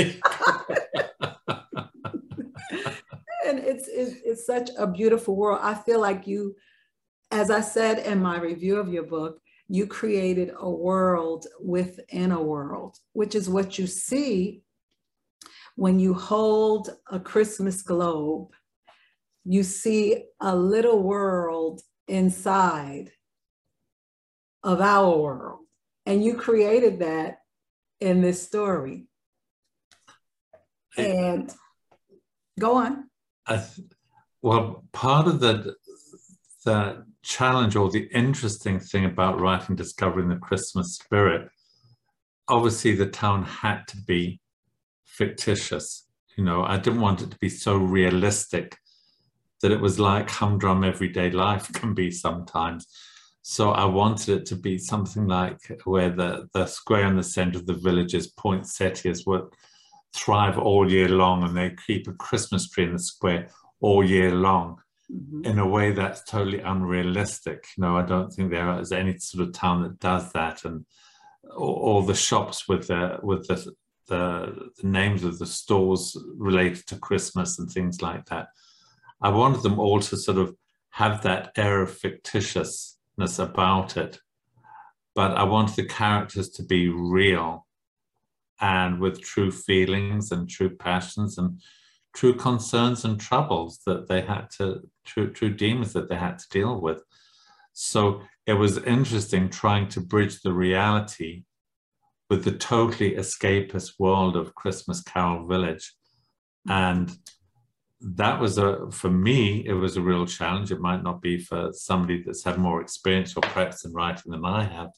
[3.44, 5.60] and it's, it's it's such a beautiful world.
[5.62, 6.54] I feel like you,
[7.30, 12.42] as I said in my review of your book, you created a world within a
[12.42, 14.62] world, which is what you see
[15.76, 18.50] when you hold a Christmas globe.
[19.44, 23.10] You see a little world inside
[24.62, 25.60] of our world.
[26.06, 27.38] And you created that
[28.00, 29.06] in this story.
[30.96, 31.52] And
[32.58, 33.08] go on.
[33.48, 33.86] Th-
[34.42, 35.74] well, part of the
[36.64, 41.48] the challenge or the interesting thing about writing discovering the christmas spirit
[42.48, 44.40] obviously the town had to be
[45.04, 48.76] fictitious you know i didn't want it to be so realistic
[49.60, 52.86] that it was like humdrum everyday life can be sometimes
[53.42, 57.58] so i wanted it to be something like where the the square in the center
[57.58, 59.48] of the village is poinsettias were
[60.14, 63.48] thrive all year long and they keep a Christmas tree in the square
[63.80, 64.78] all year long
[65.10, 65.44] mm-hmm.
[65.44, 67.66] in a way that's totally unrealistic.
[67.76, 70.64] You know, I don't think there is any sort of town that does that.
[70.64, 70.84] And
[71.56, 73.74] all, the shops with the with the,
[74.08, 78.48] the, the names of the stores related to Christmas and things like that.
[79.20, 80.54] I wanted them all to sort of
[80.90, 84.18] have that air of fictitiousness about it.
[85.14, 87.66] But I wanted the characters to be real
[88.62, 91.60] and with true feelings and true passions and
[92.14, 96.48] true concerns and troubles that they had to, true, true demons that they had to
[96.48, 97.02] deal with.
[97.72, 101.42] So it was interesting trying to bridge the reality
[102.30, 105.92] with the totally escapist world of Christmas Carol Village.
[106.68, 107.10] And
[108.00, 110.70] that was a, for me, it was a real challenge.
[110.70, 114.44] It might not be for somebody that's had more experience or perhaps in writing than
[114.44, 114.90] I have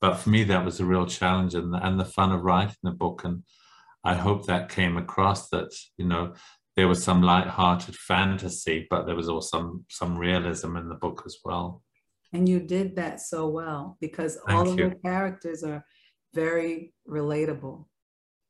[0.00, 2.90] but for me that was a real challenge and, and the fun of writing the
[2.90, 3.42] book and
[4.04, 6.32] i hope that came across that you know
[6.76, 11.22] there was some light-hearted fantasy but there was also some some realism in the book
[11.26, 11.82] as well
[12.32, 14.84] and you did that so well because Thank all you.
[14.84, 15.84] of the characters are
[16.32, 17.86] very relatable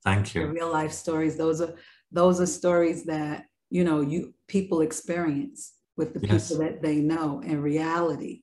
[0.05, 0.43] Thank you.
[0.43, 1.37] The real life stories.
[1.37, 1.75] Those are
[2.11, 6.49] those are stories that you know you people experience with the yes.
[6.49, 8.43] people that they know in reality.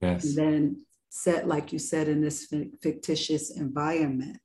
[0.00, 0.24] Yes.
[0.24, 2.52] And then set, like you said, in this
[2.82, 4.38] fictitious environment.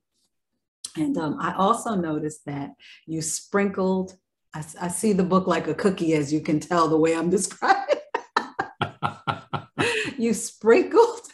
[0.98, 2.72] And um, I also noticed that
[3.06, 4.16] you sprinkled,
[4.54, 7.30] I, I, see the book like a cookie, as you can tell the way I'm
[7.38, 8.00] describing.
[10.18, 11.28] you sprinkled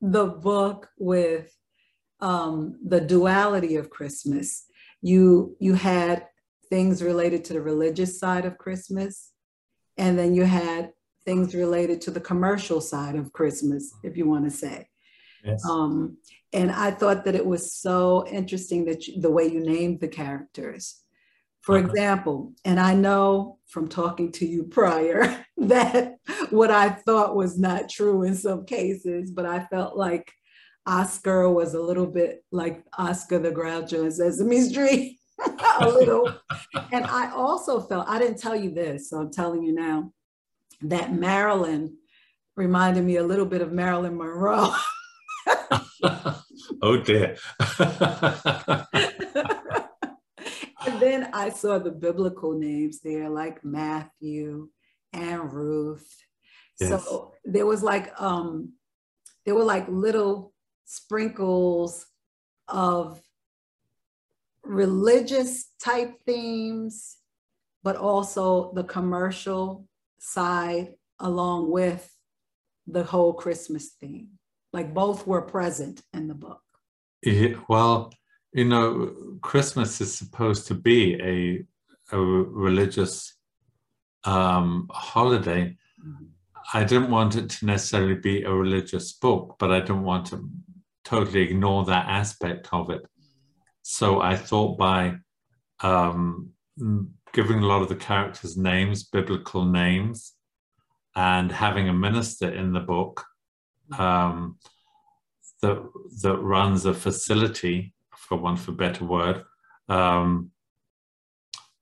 [0.00, 1.52] the book with
[2.20, 4.64] um, the duality of Christmas.
[5.00, 6.26] You, you had
[6.68, 9.30] things related to the religious side of Christmas.
[9.96, 10.90] And then you had
[11.24, 14.88] things related to the commercial side of Christmas, if you want to say.
[15.44, 15.64] Yes.
[15.68, 16.18] Um,
[16.52, 20.08] and I thought that it was so interesting that you, the way you named the
[20.08, 21.00] characters.
[21.62, 21.86] For Uh-huh.
[21.88, 26.16] example, and I know from talking to you prior that
[26.50, 30.30] what I thought was not true in some cases, but I felt like
[30.86, 35.18] Oscar was a little bit like Oscar the Groucho in Sesame Street,
[35.80, 36.32] a little.
[36.92, 40.12] And I also felt, I didn't tell you this, so I'm telling you now,
[40.90, 41.96] that Marilyn
[42.56, 44.72] reminded me a little bit of Marilyn Monroe.
[46.82, 47.36] oh dear.
[50.86, 54.68] and then I saw the biblical names there, like Matthew
[55.12, 56.08] and Ruth.
[56.80, 57.04] Yes.
[57.04, 58.72] So there was like um
[59.44, 60.52] there were like little
[60.84, 62.06] sprinkles
[62.68, 63.20] of
[64.62, 67.18] religious type themes,
[67.82, 69.86] but also the commercial
[70.24, 72.10] side along with
[72.86, 74.30] the whole Christmas theme.
[74.72, 76.62] Like both were present in the book.
[77.22, 78.12] Yeah, well,
[78.52, 81.64] you know, Christmas is supposed to be a
[82.12, 83.34] a religious
[84.24, 85.76] um, holiday.
[86.72, 90.48] I didn't want it to necessarily be a religious book, but I didn't want to
[91.04, 93.02] totally ignore that aspect of it.
[93.82, 95.16] So I thought by
[95.80, 96.50] um,
[97.34, 100.34] giving a lot of the characters names, biblical names,
[101.16, 103.24] and having a minister in the book
[103.98, 104.58] um,
[105.60, 105.82] that
[106.22, 109.42] that runs a facility, for of a better word,
[109.88, 110.50] um,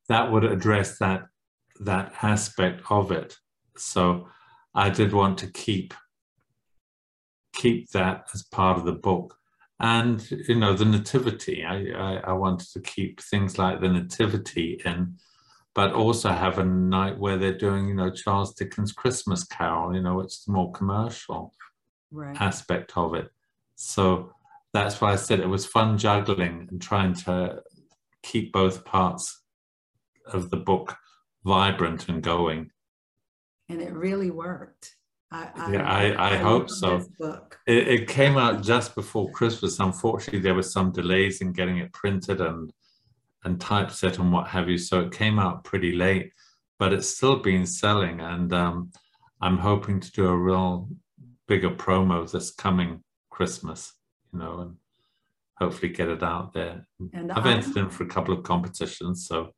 [0.09, 1.27] that would address that
[1.81, 3.37] that aspect of it.
[3.77, 4.29] So
[4.75, 5.95] I did want to keep
[7.53, 9.37] keep that as part of the book.
[9.81, 14.81] And you know, the nativity, I, I, I wanted to keep things like the nativity
[14.85, 15.17] in,
[15.75, 20.03] but also have a night where they're doing, you know, Charles Dickens' Christmas Carol, you
[20.03, 21.53] know, which is more commercial
[22.11, 22.39] Right.
[22.41, 23.31] aspect of it.
[23.75, 24.35] So
[24.75, 27.63] that's why I said it was fun juggling and trying to
[28.23, 29.43] keep both parts
[30.27, 30.97] of the book
[31.45, 32.71] vibrant and going.
[33.69, 34.97] and it really worked.
[35.31, 37.03] I, Yeah, I- I hope so.
[37.19, 37.59] Book.
[37.67, 39.81] It, it came out just before Christmas.
[39.81, 42.71] Unfortunately, there were some delays in getting it printed and
[43.45, 44.79] and typeset and what have you.
[44.79, 46.33] So it came out pretty late,
[46.79, 48.21] but it's still been selling.
[48.21, 48.93] And um,
[49.41, 50.89] I'm hoping to do a real
[51.49, 53.95] bigger promo this coming Christmas,
[54.33, 54.77] you know, and
[55.59, 56.87] hopefully get it out there.
[57.13, 59.53] And I've I'm, entered in for a couple of competitions, so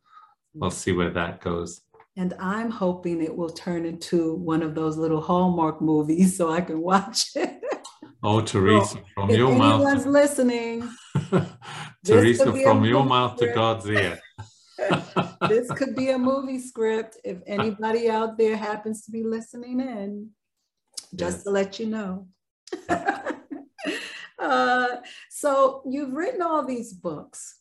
[0.54, 1.82] we'll see where that goes.
[2.16, 6.60] and I'm hoping it will turn into one of those little Hallmark movies so I
[6.60, 7.60] can watch it.
[8.22, 9.80] Oh, Teresa, from your mouth.
[9.80, 10.88] If anyone's listening,
[12.04, 13.52] Teresa, could be a from your mouth to.
[13.52, 14.20] God's ear.
[15.48, 17.16] this could be a movie script.
[17.24, 20.30] If anybody out there happens to be listening in,
[21.14, 21.42] just Yes.
[21.44, 22.28] to let you know.
[24.38, 24.88] uh,
[25.30, 27.60] so you've written all these books.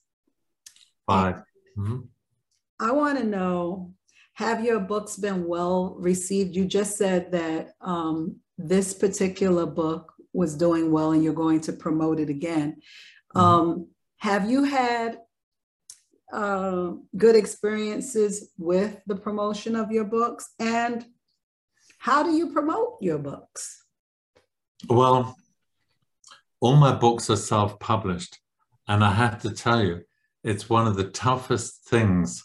[1.05, 1.43] Five.
[1.77, 2.07] Mhm.
[2.79, 3.93] I want to know
[4.33, 6.55] have your books been well received?
[6.55, 11.73] You just said that um, this particular book was doing well and you're going to
[11.73, 12.81] promote it again.
[13.35, 13.41] Mhm.
[13.41, 15.19] Um, have you had
[16.31, 20.53] uh, good experiences with the promotion of your books?
[20.59, 21.05] And
[21.99, 23.85] how do you promote your books?
[24.89, 25.37] Well,
[26.59, 28.39] all my books are self published.
[28.87, 30.03] And I have to tell you,
[30.43, 32.43] it's one of the toughest things,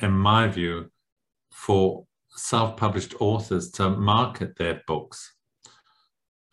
[0.00, 0.90] in my view,
[1.52, 5.34] for self published authors to market their books.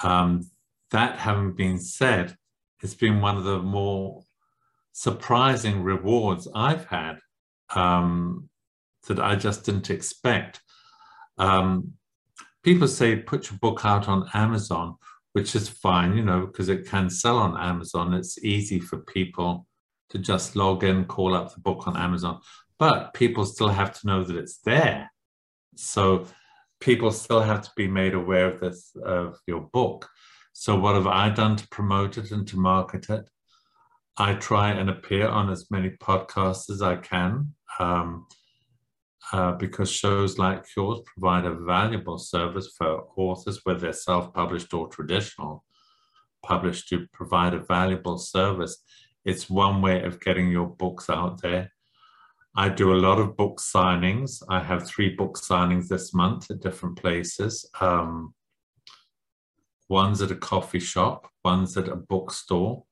[0.03, 0.51] Um,
[0.91, 2.37] that having been said,
[2.81, 4.23] it's been one of the more
[4.93, 7.19] surprising rewards I've had
[7.75, 8.49] um,
[9.07, 10.61] that I just didn't expect.
[11.37, 11.93] Um,
[12.63, 14.95] people say put your book out on Amazon,
[15.33, 18.13] which is fine, you know, because it can sell on Amazon.
[18.13, 19.65] It's easy for people
[20.09, 22.41] to just log in, call up the book on Amazon,
[22.77, 25.11] but people still have to know that it's there.
[25.75, 26.25] So
[26.81, 30.09] people still have to be made aware of this of your book.
[30.53, 33.29] So what have I done to promote it and to market it?
[34.17, 37.53] I try and appear on as many podcasts as I can.
[37.79, 38.27] Um,
[39.31, 44.73] uh, because shows like yours provide a valuable service for authors, whether they're self published
[44.73, 45.63] or traditional
[46.43, 48.83] published, to provide a valuable service.
[49.23, 51.71] It's one way of getting your books out there.
[52.55, 54.43] I do a lot of book signings.
[54.49, 57.69] I have three book signings this month at different places.
[57.79, 58.33] Um,
[59.91, 62.85] one's at a coffee shop, one's at a bookstore,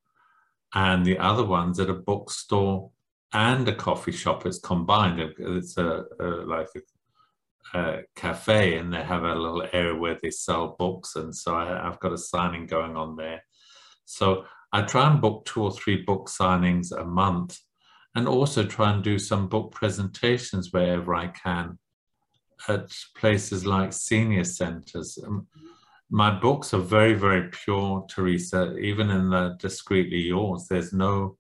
[0.76, 2.92] and the other one's at a bookstore
[3.32, 4.46] and a coffee shop.
[4.46, 5.20] It's combined.
[5.40, 6.68] It's a, a like
[7.74, 11.16] a, a, cafe, and they have a little area where they sell books.
[11.16, 13.44] And so I, I've got a signing going on there.
[14.04, 14.44] So
[14.74, 17.60] I try and book two or three book signings a month,
[18.14, 21.80] and also try and do some book presentations wherever I can
[22.68, 25.18] at places like senior centers.
[25.26, 25.48] Um,
[26.10, 28.76] my books are very, very pure, Teresa.
[28.78, 31.38] Even in the discreetly yours, there's no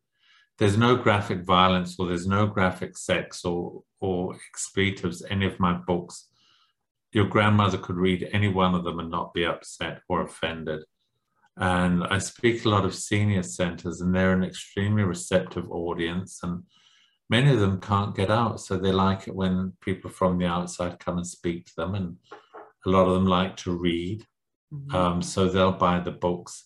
[0.60, 5.24] there's no graphic violence or there's no graphic sex or or expletives.
[5.30, 6.28] Any of my books,
[7.12, 10.84] your grandmother could read any one of them and not be upset or offended.
[11.58, 16.40] And I speak a lot of senior centers, and they're an extremely receptive audience.
[16.44, 16.64] And
[17.30, 21.00] many of them can't get out, so they like it when people from the outside
[21.00, 21.96] come and speak to them.
[21.96, 22.18] And
[22.86, 24.26] a lot of them like to read.
[24.74, 24.96] Mm-hmm.
[24.96, 26.66] Um, so they'll buy the books.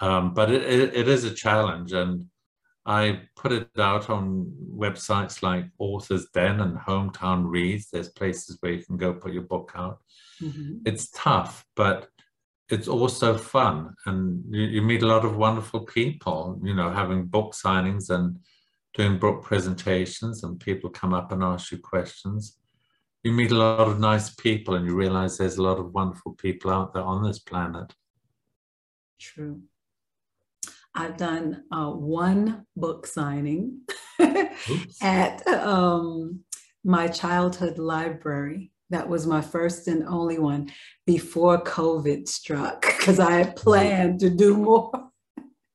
[0.00, 1.92] Um, but it, it, it is a challenge.
[1.92, 2.26] And
[2.86, 7.90] I put it out on websites like Authors Den and Hometown Reads.
[7.90, 9.98] There's places where you can go put your book out.
[10.42, 10.78] Mm-hmm.
[10.86, 12.08] It's tough, but
[12.70, 13.94] it's also fun.
[14.06, 18.38] And you, you, meet a lot of wonderful people, you know, having book signings and
[18.94, 22.56] doing book presentations, and people come up and ask you questions
[23.22, 26.32] you meet a lot of nice people and you realize there's a lot of wonderful
[26.34, 27.92] people out there on this planet.
[29.18, 29.62] True.
[30.94, 33.82] I've done uh, one book signing
[35.02, 36.40] at um,
[36.82, 38.72] my childhood library.
[38.88, 40.72] That was my first and only one
[41.06, 44.90] before COVID struck because I had planned to do more.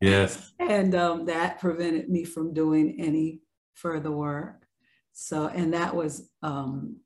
[0.02, 0.52] Yes.
[0.60, 3.40] and um, that prevented me from doing any
[3.76, 4.66] further work.
[5.14, 6.98] So, and that was um,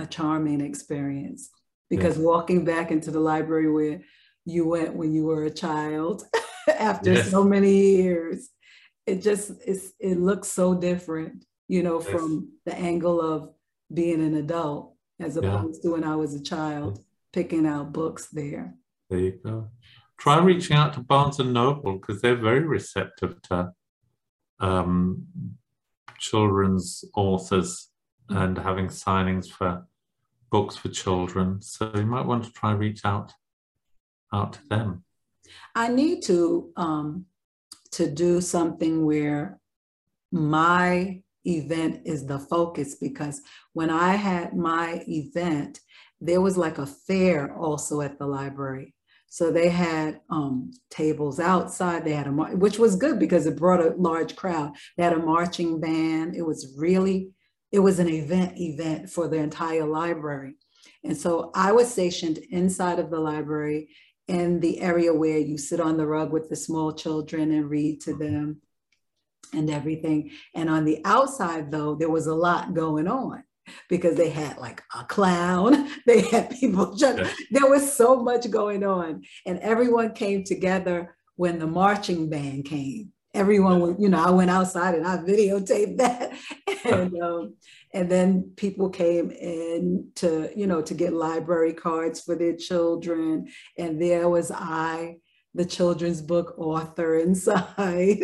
[0.00, 1.50] a charming experience
[1.88, 2.24] because yes.
[2.24, 4.00] walking back into the library where
[4.44, 6.24] you went when you were a child
[6.78, 7.30] after yes.
[7.30, 8.50] so many years
[9.06, 12.10] it just it looks so different you know yes.
[12.10, 13.50] from the angle of
[13.92, 15.90] being an adult as opposed yeah.
[15.90, 18.74] to when i was a child picking out books there
[19.08, 19.68] there you go
[20.18, 23.72] try reaching out to barnes and noble because they're very receptive to
[24.60, 25.26] um,
[26.18, 27.88] children's authors
[28.28, 29.86] and having signings for
[30.50, 31.60] books for children.
[31.62, 33.32] So you might want to try reach out
[34.32, 35.04] out to them.
[35.74, 37.26] I need to um,
[37.92, 39.60] to do something where
[40.30, 43.42] my event is the focus because
[43.72, 45.80] when I had my event,
[46.20, 48.94] there was like a fair also at the library.
[49.28, 52.04] So they had um, tables outside.
[52.04, 54.72] They had a which was good because it brought a large crowd.
[54.96, 56.34] They had a marching band.
[56.34, 57.30] It was really
[57.72, 60.54] it was an event event for the entire library.
[61.04, 63.88] And so I was stationed inside of the library
[64.28, 68.00] in the area where you sit on the rug with the small children and read
[68.02, 68.60] to them
[69.52, 70.30] and everything.
[70.54, 73.42] And on the outside, though, there was a lot going on
[73.88, 76.96] because they had like a clown, they had people,
[77.50, 79.22] there was so much going on.
[79.46, 84.94] And everyone came together when the marching band came everyone you know, I went outside
[84.94, 86.32] and I videotaped that.
[86.84, 87.54] and um,
[87.92, 93.48] and then people came in to, you know, to get library cards for their children.
[93.76, 95.16] And there was I,
[95.54, 98.22] the children's book author inside.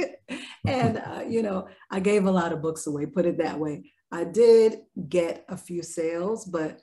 [0.64, 3.90] and, uh, you know, I gave a lot of books away, put it that way.
[4.12, 4.78] I did
[5.08, 6.80] get a few sales, but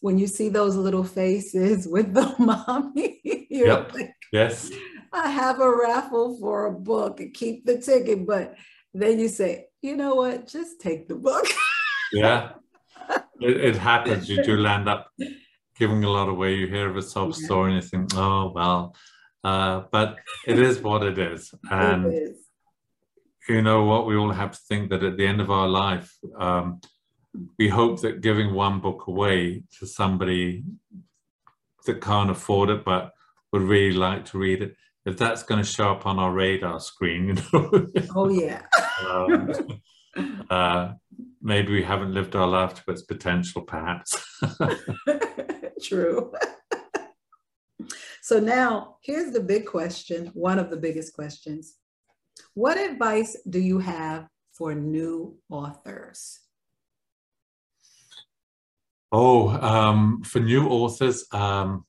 [0.00, 3.94] when you see those little faces with the mommy, yep.
[3.94, 4.70] Like, yes.
[5.16, 8.26] I have a raffle for a book and keep the ticket.
[8.26, 8.54] But
[8.92, 10.46] then you say, you know what?
[10.46, 11.46] Just take the book.
[12.12, 12.50] yeah.
[13.40, 14.28] It, it, happens.
[14.28, 15.10] You do land up
[15.78, 16.54] giving a lot away.
[16.54, 17.46] You hear of a sob yeah.
[17.46, 18.94] story and you think, oh, well.
[19.42, 21.54] Uh, but it is what it is.
[21.70, 22.38] And, it is.
[23.48, 24.06] you know what?
[24.06, 26.80] We all have to think that at the end of our life, um,
[27.58, 30.64] we hope that giving one book away to somebody
[31.86, 33.12] that can't afford it but
[33.52, 34.74] would really like to read it
[35.06, 37.86] if that's going to show up on our radar screen, you know.
[38.14, 38.62] oh yeah.
[39.08, 39.52] um,
[40.50, 40.92] uh,
[41.40, 44.20] maybe we haven't lived our life to its potential, perhaps.
[45.82, 46.32] True.
[48.20, 51.76] so now here's the big question, one of the biggest questions.
[52.54, 56.40] What advice do you have for new authors?
[59.12, 61.84] Oh, um, for new authors, um,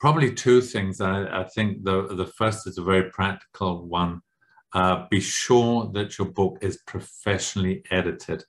[0.00, 1.00] probably two things.
[1.00, 4.20] I, I, think the, the first is a very practical one.
[4.74, 8.44] Uh, be sure that your book is professionally edited.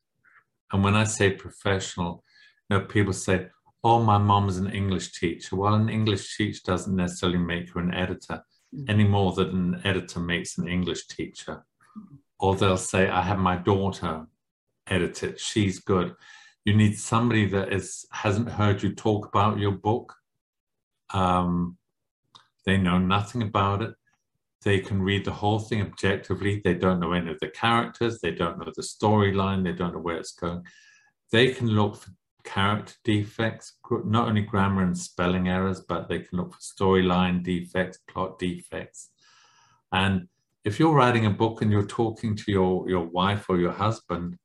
[0.72, 2.24] And when I say professional,
[2.70, 3.47] you know, people say,
[3.84, 5.56] oh, my mom's an English teacher.
[5.56, 8.43] Well, an English teacher doesn't necessarily make you an editor
[8.76, 8.89] mm-hmm.
[8.89, 11.64] any more than an editor makes an English teacher.
[12.39, 14.26] or they'll say, I have my daughter
[14.88, 16.16] edit it, she's good.
[16.66, 20.16] You need somebody that is hasn't heard you talk about your book.
[21.14, 21.78] Um,
[22.66, 23.93] they know nothing about it.
[24.64, 26.62] They can read the whole thing objectively.
[26.64, 28.20] They don't know any of the characters.
[28.20, 29.64] They don't know the storyline.
[29.64, 30.64] They don't know where it's going.
[31.32, 32.12] They can look for
[32.43, 37.99] character defects, not only grammar and spelling errors, but they can look for storyline defects,
[38.07, 39.10] plot defects.
[39.91, 40.28] And
[40.66, 44.38] if you're writing a book and you're talking to your, your wife or your husband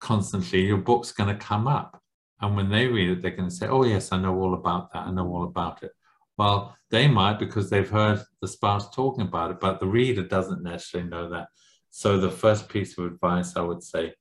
[0.00, 2.01] constantly, your book's going to come up.
[2.42, 4.92] And when they read it, they're going to say, Oh, yes, I know all about
[4.92, 5.06] that.
[5.06, 5.92] I know all about it.
[6.36, 10.62] Well, they might because they've heard the spouse talking about it, but the reader doesn't
[10.62, 11.48] necessarily know that.
[11.90, 14.14] So, the first piece of advice I would say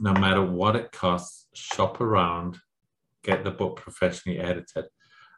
[0.00, 2.58] no matter what it costs, shop around,
[3.22, 4.84] get the book professionally edited.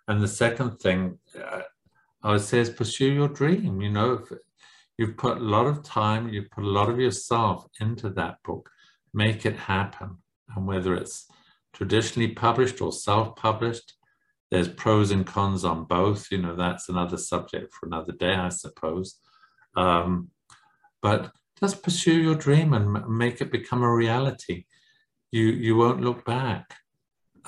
[0.06, 1.62] And the second thing uh,
[2.22, 3.80] I would say is pursue your dream.
[3.80, 4.24] You know,
[4.98, 8.70] you've put a lot of time, you've put a lot of yourself into that book,
[9.14, 10.18] make it happen.
[10.54, 11.26] And whether it's
[11.72, 13.94] traditionally published or self published,
[14.50, 16.26] there's pros and cons on both.
[16.30, 19.18] You know, that's another subject for another day, I suppose.
[19.76, 20.30] Um,
[21.02, 24.64] but just pursue your dream and make it become a reality.
[25.30, 26.74] You, you won't look back.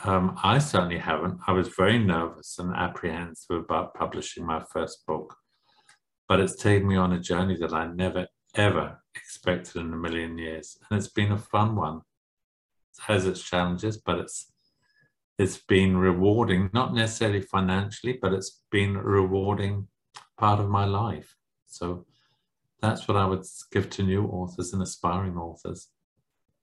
[0.04, 1.40] Um, I certainly haven't.
[1.46, 5.34] I was very nervous and apprehensive about publishing my first book,
[6.28, 10.38] but it's taken me on a journey that I never, ever expected in a million
[10.38, 10.78] years.
[10.88, 12.02] And it's been a fun one.
[13.00, 14.52] Has its challenges, but it's
[15.38, 19.88] it's been rewarding, not necessarily financially, but it's been a rewarding
[20.36, 21.34] part of my life.
[21.66, 22.06] So
[22.80, 25.88] that's what I would give to new authors and aspiring authors.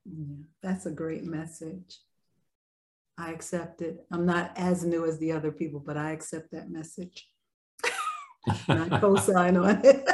[0.06, 2.00] Yeah, that's a great message.
[3.18, 4.06] I accept it.
[4.12, 7.28] I'm not as new as the other people, but I accept that message.
[8.70, 10.08] I co-sign on it.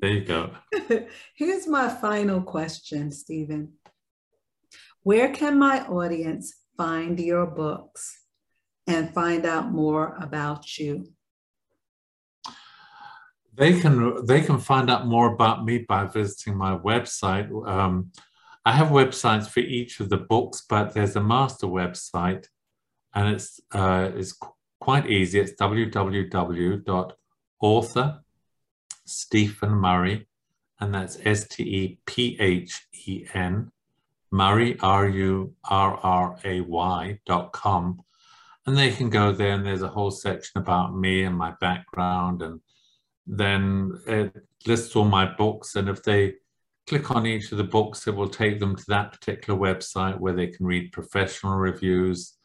[0.00, 0.52] there you go.
[1.34, 3.72] Here's my final question, Stephen.
[5.02, 8.20] Where can my audience find your books
[8.86, 11.14] and find out more about you?
[13.54, 17.48] They can they can find out more about me by visiting my website.
[17.66, 18.12] Um,
[18.64, 22.46] I have websites for each of the books, but there's a master website,
[23.14, 24.38] and it's uh, it's
[24.80, 25.40] quite easy.
[25.40, 26.84] It's www.author
[29.06, 30.28] Stephen Murray,
[30.78, 33.72] and that's S T E P H E N
[34.30, 38.02] Murray, R U R R A Y dot com.
[38.66, 42.42] And they can go there, and there's a whole section about me and my background.
[42.42, 42.60] And
[43.26, 45.76] then it lists all my books.
[45.76, 46.34] And if they
[46.86, 50.32] click on each of the books, it will take them to that particular website where
[50.32, 52.36] they can read professional reviews,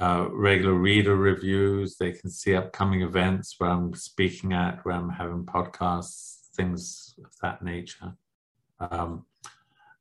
[0.00, 1.96] uh, regular reader reviews.
[1.96, 7.32] They can see upcoming events where I'm speaking at, where I'm having podcasts, things of
[7.42, 8.14] that nature.
[8.78, 9.26] Um,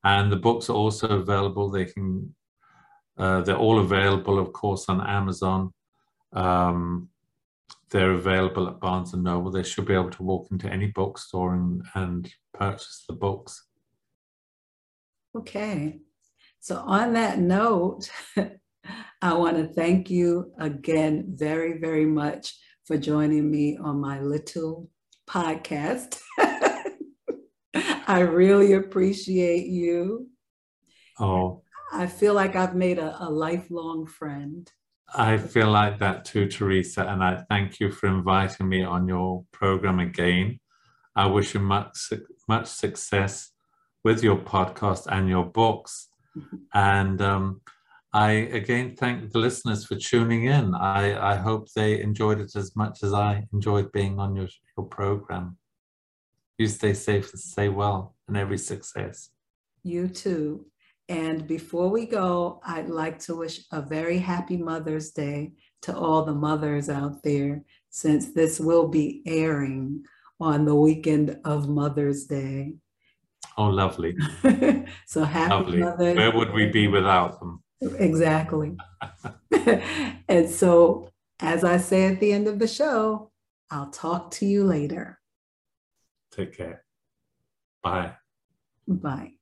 [0.03, 1.69] and the books are also available.
[1.69, 2.33] They can,
[3.17, 5.73] uh, they're all available, of course, on Amazon.
[6.33, 7.09] Um,
[7.89, 9.51] they're available at Barnes and Noble.
[9.51, 13.65] They should be able to walk into any bookstore and, and purchase the books.
[15.35, 15.99] Okay.
[16.59, 18.09] So, on that note,
[19.21, 24.89] I want to thank you again very, very much for joining me on my little
[25.29, 26.19] podcast.
[28.12, 30.28] I really appreciate you.
[31.18, 31.62] Oh.
[31.93, 34.70] I feel like I've made a, a lifelong friend.
[35.16, 39.45] I feel like that too, Teresa, and I thank you for inviting me on your
[39.53, 40.59] program again.
[41.16, 42.12] I wish you much
[42.49, 43.51] much success
[44.03, 46.09] with your podcast and your books.
[46.74, 47.62] And um,
[48.14, 50.76] I again thank the listeners for tuning in.
[50.76, 54.86] I, I hope they enjoyed it as much as I enjoyed being on your, your
[54.86, 55.57] program.
[56.62, 59.32] You stay safe and stay well, and every success.
[59.82, 60.68] You too.
[61.09, 66.24] And before we go, I'd like to wish a very happy Mother's Day to all
[66.24, 70.03] the mothers out there, since this will be airing
[70.39, 72.76] on the weekend of Mother's Day.
[73.57, 74.16] Oh, lovely.
[75.07, 75.80] so happy lovely.
[75.80, 77.64] Mother's Where would we be without them?
[77.82, 78.78] Exactly.
[80.30, 81.09] and so,
[81.39, 83.32] as I say at the end of the show,
[83.72, 85.20] I'll talk to you later.
[86.32, 86.84] Take care.
[87.84, 88.13] Bye.
[88.88, 89.34] Bye.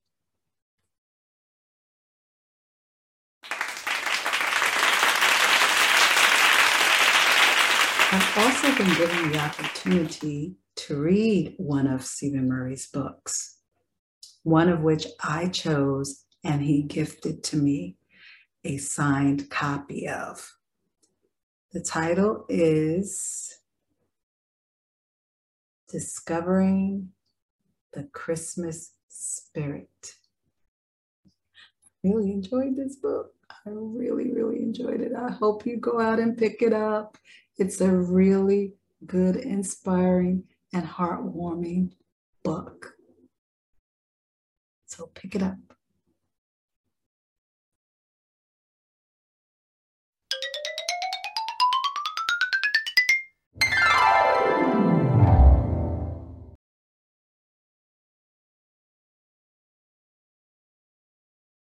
[8.12, 13.58] I've also been given the opportunity to read one of Stephen Murray's books,
[14.42, 17.98] one of which I chose and he gifted to me
[18.64, 20.56] a signed copy of.
[21.72, 23.59] The title is
[25.90, 27.10] Discovering
[27.94, 30.14] the Christmas spirit.
[31.26, 33.34] I really enjoyed this book.
[33.50, 35.12] I really, really enjoyed it.
[35.18, 37.18] I hope you go out and pick it up.
[37.58, 38.74] It's a really
[39.06, 41.92] good, inspiring, and heartwarming
[42.44, 42.94] book.
[44.86, 45.58] So pick it up.